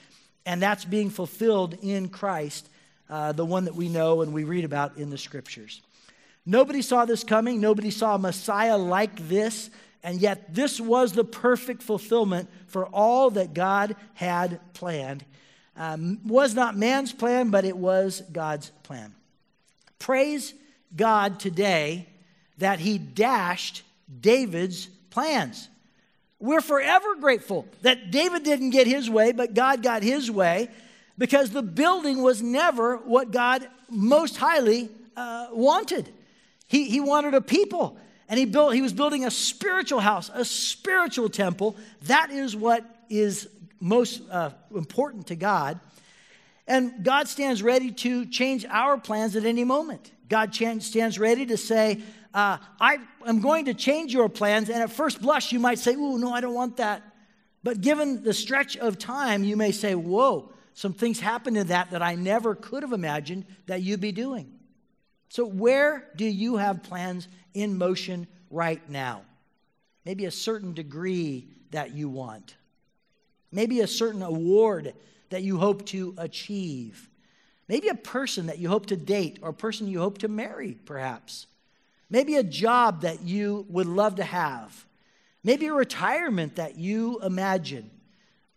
and 0.47 0.63
that's 0.63 0.85
being 0.85 1.11
fulfilled 1.11 1.77
in 1.83 2.09
Christ 2.09 2.69
uh, 3.11 3.33
the 3.33 3.45
one 3.45 3.65
that 3.65 3.75
we 3.75 3.89
know 3.89 4.23
and 4.23 4.33
we 4.33 4.45
read 4.45 4.65
about 4.65 4.97
in 4.97 5.11
the 5.11 5.19
scriptures. 5.19 5.83
Nobody 6.45 6.83
saw 6.83 7.05
this 7.05 7.25
coming. 7.25 7.61
Nobody 7.61 7.91
saw 7.91 8.15
a 8.15 8.19
Messiah 8.19 8.79
like 8.79 9.29
this. 9.29 9.71
And 10.03 10.21
yet, 10.21 10.55
this 10.55 10.81
was 10.81 11.13
the 11.13 11.25
perfect 11.25 11.83
fulfillment 11.83 12.49
for 12.67 12.87
all 12.87 13.31
that 13.31 13.53
God 13.53 13.97
had 14.15 14.61
planned. 14.73 15.25
Um, 15.77 16.21
was 16.25 16.55
not 16.55 16.77
man's 16.77 17.13
plan, 17.13 17.51
but 17.51 17.65
it 17.65 17.77
was 17.77 18.23
God's 18.33 18.71
plan. 18.83 19.15
Praise 19.99 20.55
God 20.95 21.41
today 21.41 22.07
that 22.59 22.81
He 22.81 22.99
dashed 22.99 23.83
David's 24.21 24.87
plans. 25.11 25.69
We're 26.41 26.61
forever 26.61 27.17
grateful 27.17 27.67
that 27.83 28.11
David 28.11 28.45
didn't 28.45 28.71
get 28.71 28.87
his 28.87 29.11
way, 29.11 29.33
but 29.33 29.55
God 29.55 29.83
got 29.83 30.03
his 30.03 30.31
way 30.31 30.69
because 31.17 31.51
the 31.51 31.63
building 31.63 32.23
was 32.23 32.43
never 32.43 32.97
what 32.97 33.33
God 33.33 33.69
most 33.91 34.37
highly 34.37 34.89
uh, 35.17 35.49
wanted. 35.51 36.09
He, 36.69 36.89
he 36.89 37.01
wanted 37.01 37.35
a 37.35 37.41
people, 37.41 37.99
and 38.29 38.39
he, 38.39 38.45
built, 38.45 38.75
he 38.75 38.83
was 38.83 38.93
building 38.93 39.25
a 39.25 39.31
spiritual 39.31 40.01
house, 40.01 40.31
a 40.33 40.45
spiritual 40.45 41.29
temple. 41.29 41.77
That 42.03 42.31
is 42.31 42.55
what 42.55 42.85
is 43.09 43.49
most 43.81 44.23
uh, 44.31 44.51
important 44.75 45.29
to 45.29 45.37
God. 45.37 45.81
And 46.69 47.03
God 47.03 47.27
stands 47.27 47.63
ready 47.63 47.91
to 47.91 48.27
change 48.27 48.67
our 48.67 48.99
plans 48.99 49.35
at 49.35 49.45
any 49.45 49.65
moment. 49.65 50.13
God 50.29 50.55
stands 50.55 51.19
ready 51.19 51.47
to 51.47 51.57
say, 51.57 52.03
uh, 52.35 52.59
I 52.81 52.99
am 53.27 53.41
going 53.41 53.67
to 53.67 53.75
change 53.75 54.13
your 54.13 54.29
plans. 54.29 54.69
And 54.69 54.83
at 54.83 54.91
first 54.91 55.21
blush, 55.21 55.53
you 55.53 55.59
might 55.59 55.79
say, 55.79 55.95
Oh, 55.97 56.17
no, 56.17 56.33
I 56.33 56.41
don't 56.41 56.55
want 56.55 56.77
that. 56.77 57.03
But 57.63 57.81
given 57.81 58.23
the 58.23 58.35
stretch 58.35 58.77
of 58.77 58.99
time, 58.99 59.45
you 59.45 59.57
may 59.57 59.73
say, 59.73 59.95
Whoa, 59.95 60.53
some 60.75 60.93
things 60.93 61.21
happened 61.21 61.57
in 61.57 61.69
that 61.69 61.91
that 61.91 62.03
I 62.03 62.15
never 62.15 62.55
could 62.55 62.83
have 62.83 62.93
imagined 62.93 63.47
that 63.67 63.83
you'd 63.83 64.01
be 64.01 64.13
doing. 64.13 64.53
So, 65.29 65.45
where 65.45 66.09
do 66.17 66.25
you 66.25 66.57
have 66.57 66.83
plans 66.83 67.29
in 67.55 67.77
motion 67.77 68.27
right 68.51 68.89
now? 68.89 69.23
Maybe 70.05 70.25
a 70.25 70.31
certain 70.31 70.75
degree 70.75 71.49
that 71.71 71.93
you 71.93 72.09
want, 72.09 72.57
maybe 73.53 73.81
a 73.81 73.87
certain 73.87 74.23
award 74.23 74.95
that 75.31 75.43
you 75.43 75.59
hope 75.59 75.85
to 75.87 76.15
achieve, 76.17 77.11
maybe 77.69 77.89
a 77.89 77.95
person 77.95 78.47
that 78.47 78.59
you 78.59 78.69
hope 78.69 78.87
to 78.87 78.97
date 78.97 79.39
or 79.43 79.51
a 79.51 79.55
person 79.55 79.87
you 79.87 79.99
hope 79.99 80.19
to 80.19 80.29
marry, 80.29 80.79
perhaps. 80.87 81.47
Maybe 82.11 82.37
a 82.37 82.43
job 82.43 83.03
that 83.03 83.23
you 83.23 83.67
would 83.69 83.87
love 83.87 84.17
to 84.17 84.25
have. 84.25 84.87
Maybe 85.45 85.67
a 85.67 85.75
retirement 85.75 86.57
that 86.57 86.77
you 86.77 87.21
imagine 87.21 87.91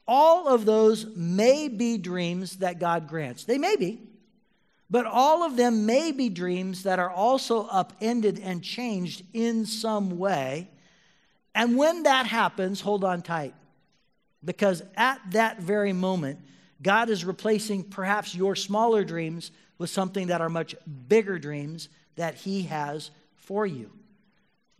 all 0.08 0.48
of 0.48 0.66
those 0.66 1.06
may 1.16 1.70
be 1.70 1.98
dreams 1.98 2.58
that 2.58 2.80
God 2.80 3.08
grants. 3.08 3.46
They 3.46 3.58
may 3.58 3.78
be, 3.78 4.02
but 4.90 5.06
all 5.06 5.44
of 5.44 5.56
them 5.56 5.86
may 5.86 6.12
be 6.12 6.28
dreams 6.28 6.84
that 6.84 7.00
are 7.00 7.10
also 7.10 7.66
upended 7.68 8.40
and 8.40 8.62
changed 8.62 9.24
in 9.34 9.66
some 9.66 10.18
way. 10.18 10.70
And 11.56 11.78
when 11.78 12.04
that 12.04 12.26
happens, 12.26 12.82
hold 12.82 13.06
on 13.06 13.22
tight. 13.22 13.54
Because 14.44 14.84
at 14.98 15.22
that 15.32 15.62
very 15.62 15.94
moment, 15.94 16.40
God 16.82 17.10
is 17.10 17.24
replacing 17.24 17.84
perhaps 17.84 18.36
your 18.36 18.56
smaller 18.56 19.06
dreams 19.06 19.52
with 19.78 19.90
something 19.90 20.28
that 20.28 20.42
are 20.42 20.50
much 20.50 20.76
bigger 21.08 21.40
dreams 21.40 21.88
that 22.16 22.36
He 22.36 22.64
has 22.64 23.12
for 23.52 23.66
you. 23.66 23.92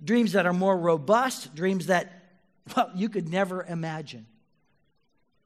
Dreams 0.02 0.32
that 0.32 0.46
are 0.46 0.54
more 0.54 0.78
robust, 0.78 1.54
dreams 1.54 1.88
that, 1.88 2.10
well, 2.74 2.90
you 2.96 3.10
could 3.10 3.28
never 3.28 3.66
imagine. 3.66 4.26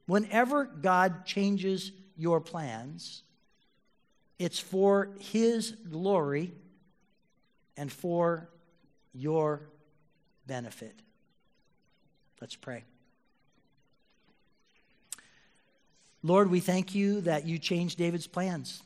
Whenever 0.06 0.64
God 0.64 1.26
changes 1.26 1.90
your 2.16 2.40
plans, 2.40 3.24
it's 4.38 4.60
for 4.60 5.10
His 5.18 5.72
glory 5.72 6.54
and 7.76 7.90
for 7.90 8.48
your 9.12 9.62
benefit. 10.46 10.94
Let's 12.40 12.54
pray. 12.54 12.84
Lord, 16.22 16.48
we 16.48 16.60
thank 16.60 16.94
you 16.94 17.22
that 17.22 17.44
you 17.44 17.58
changed 17.58 17.98
David's 17.98 18.28
plans. 18.28 18.84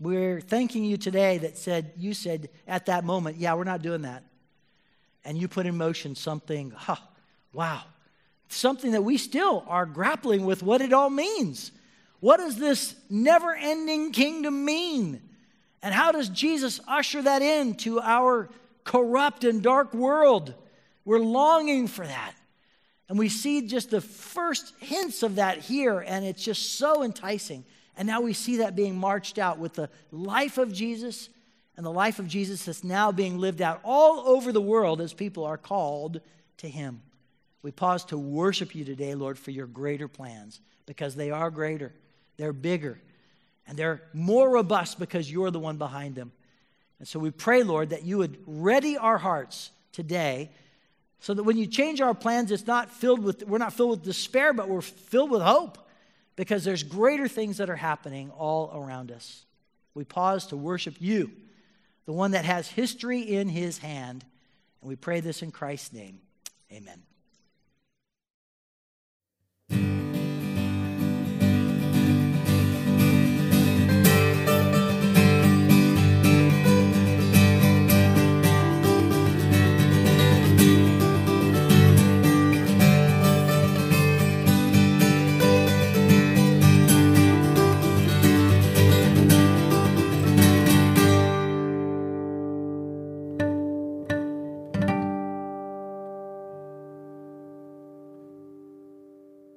We're 0.00 0.40
thanking 0.40 0.84
you 0.86 0.96
today 0.96 1.36
that 1.38 1.58
said 1.58 1.92
you 1.98 2.14
said 2.14 2.48
at 2.66 2.86
that 2.86 3.04
moment, 3.04 3.36
yeah, 3.36 3.52
we're 3.52 3.64
not 3.64 3.82
doing 3.82 4.02
that. 4.02 4.24
And 5.26 5.36
you 5.36 5.46
put 5.46 5.66
in 5.66 5.76
motion 5.76 6.14
something, 6.14 6.72
huh, 6.74 6.96
wow, 7.52 7.82
something 8.48 8.92
that 8.92 9.04
we 9.04 9.18
still 9.18 9.62
are 9.68 9.84
grappling 9.84 10.46
with 10.46 10.62
what 10.62 10.80
it 10.80 10.94
all 10.94 11.10
means. 11.10 11.70
What 12.20 12.38
does 12.38 12.56
this 12.56 12.94
never 13.10 13.54
ending 13.54 14.12
kingdom 14.12 14.64
mean? 14.64 15.20
And 15.82 15.94
how 15.94 16.12
does 16.12 16.30
Jesus 16.30 16.80
usher 16.88 17.20
that 17.20 17.42
into 17.42 18.00
our 18.00 18.48
corrupt 18.84 19.44
and 19.44 19.62
dark 19.62 19.92
world? 19.92 20.54
We're 21.04 21.20
longing 21.20 21.88
for 21.88 22.06
that. 22.06 22.34
And 23.10 23.18
we 23.18 23.28
see 23.28 23.66
just 23.66 23.90
the 23.90 24.00
first 24.00 24.72
hints 24.78 25.22
of 25.22 25.34
that 25.34 25.58
here, 25.58 26.00
and 26.00 26.24
it's 26.24 26.42
just 26.42 26.78
so 26.78 27.02
enticing. 27.02 27.64
And 27.96 28.06
now 28.06 28.20
we 28.20 28.32
see 28.32 28.58
that 28.58 28.76
being 28.76 28.96
marched 28.96 29.38
out 29.38 29.58
with 29.58 29.74
the 29.74 29.90
life 30.10 30.58
of 30.58 30.72
Jesus 30.72 31.28
and 31.76 31.84
the 31.84 31.90
life 31.90 32.18
of 32.18 32.28
Jesus 32.28 32.64
that's 32.64 32.84
now 32.84 33.12
being 33.12 33.38
lived 33.38 33.62
out 33.62 33.80
all 33.84 34.20
over 34.20 34.52
the 34.52 34.60
world 34.60 35.00
as 35.00 35.12
people 35.12 35.44
are 35.44 35.58
called 35.58 36.20
to 36.58 36.68
Him. 36.68 37.02
We 37.62 37.70
pause 37.70 38.04
to 38.06 38.18
worship 38.18 38.74
you 38.74 38.84
today, 38.84 39.14
Lord, 39.14 39.38
for 39.38 39.50
your 39.50 39.66
greater 39.66 40.08
plans 40.08 40.60
because 40.86 41.14
they 41.14 41.30
are 41.30 41.50
greater, 41.50 41.92
they're 42.36 42.52
bigger, 42.52 43.00
and 43.66 43.78
they're 43.78 44.02
more 44.12 44.50
robust 44.50 44.98
because 44.98 45.30
you're 45.30 45.50
the 45.50 45.58
one 45.58 45.76
behind 45.76 46.14
them. 46.14 46.32
And 46.98 47.08
so 47.08 47.18
we 47.18 47.30
pray, 47.30 47.62
Lord, 47.62 47.90
that 47.90 48.04
you 48.04 48.18
would 48.18 48.38
ready 48.46 48.96
our 48.96 49.18
hearts 49.18 49.70
today 49.92 50.50
so 51.20 51.34
that 51.34 51.42
when 51.42 51.56
you 51.56 51.66
change 51.66 52.00
our 52.00 52.14
plans, 52.14 52.50
it's 52.50 52.66
not 52.66 52.90
filled 52.90 53.22
with, 53.22 53.46
we're 53.46 53.58
not 53.58 53.74
filled 53.74 53.90
with 53.90 54.02
despair, 54.02 54.52
but 54.52 54.68
we're 54.68 54.80
filled 54.80 55.30
with 55.30 55.42
hope 55.42 55.78
because 56.40 56.64
there's 56.64 56.82
greater 56.82 57.28
things 57.28 57.58
that 57.58 57.68
are 57.68 57.76
happening 57.76 58.30
all 58.30 58.72
around 58.74 59.12
us. 59.12 59.44
We 59.92 60.04
pause 60.04 60.46
to 60.46 60.56
worship 60.56 60.94
you, 60.98 61.30
the 62.06 62.14
one 62.14 62.30
that 62.30 62.46
has 62.46 62.66
history 62.66 63.20
in 63.20 63.46
his 63.46 63.76
hand. 63.76 64.24
And 64.80 64.88
we 64.88 64.96
pray 64.96 65.20
this 65.20 65.42
in 65.42 65.50
Christ's 65.50 65.92
name. 65.92 66.18
Amen. 66.72 67.02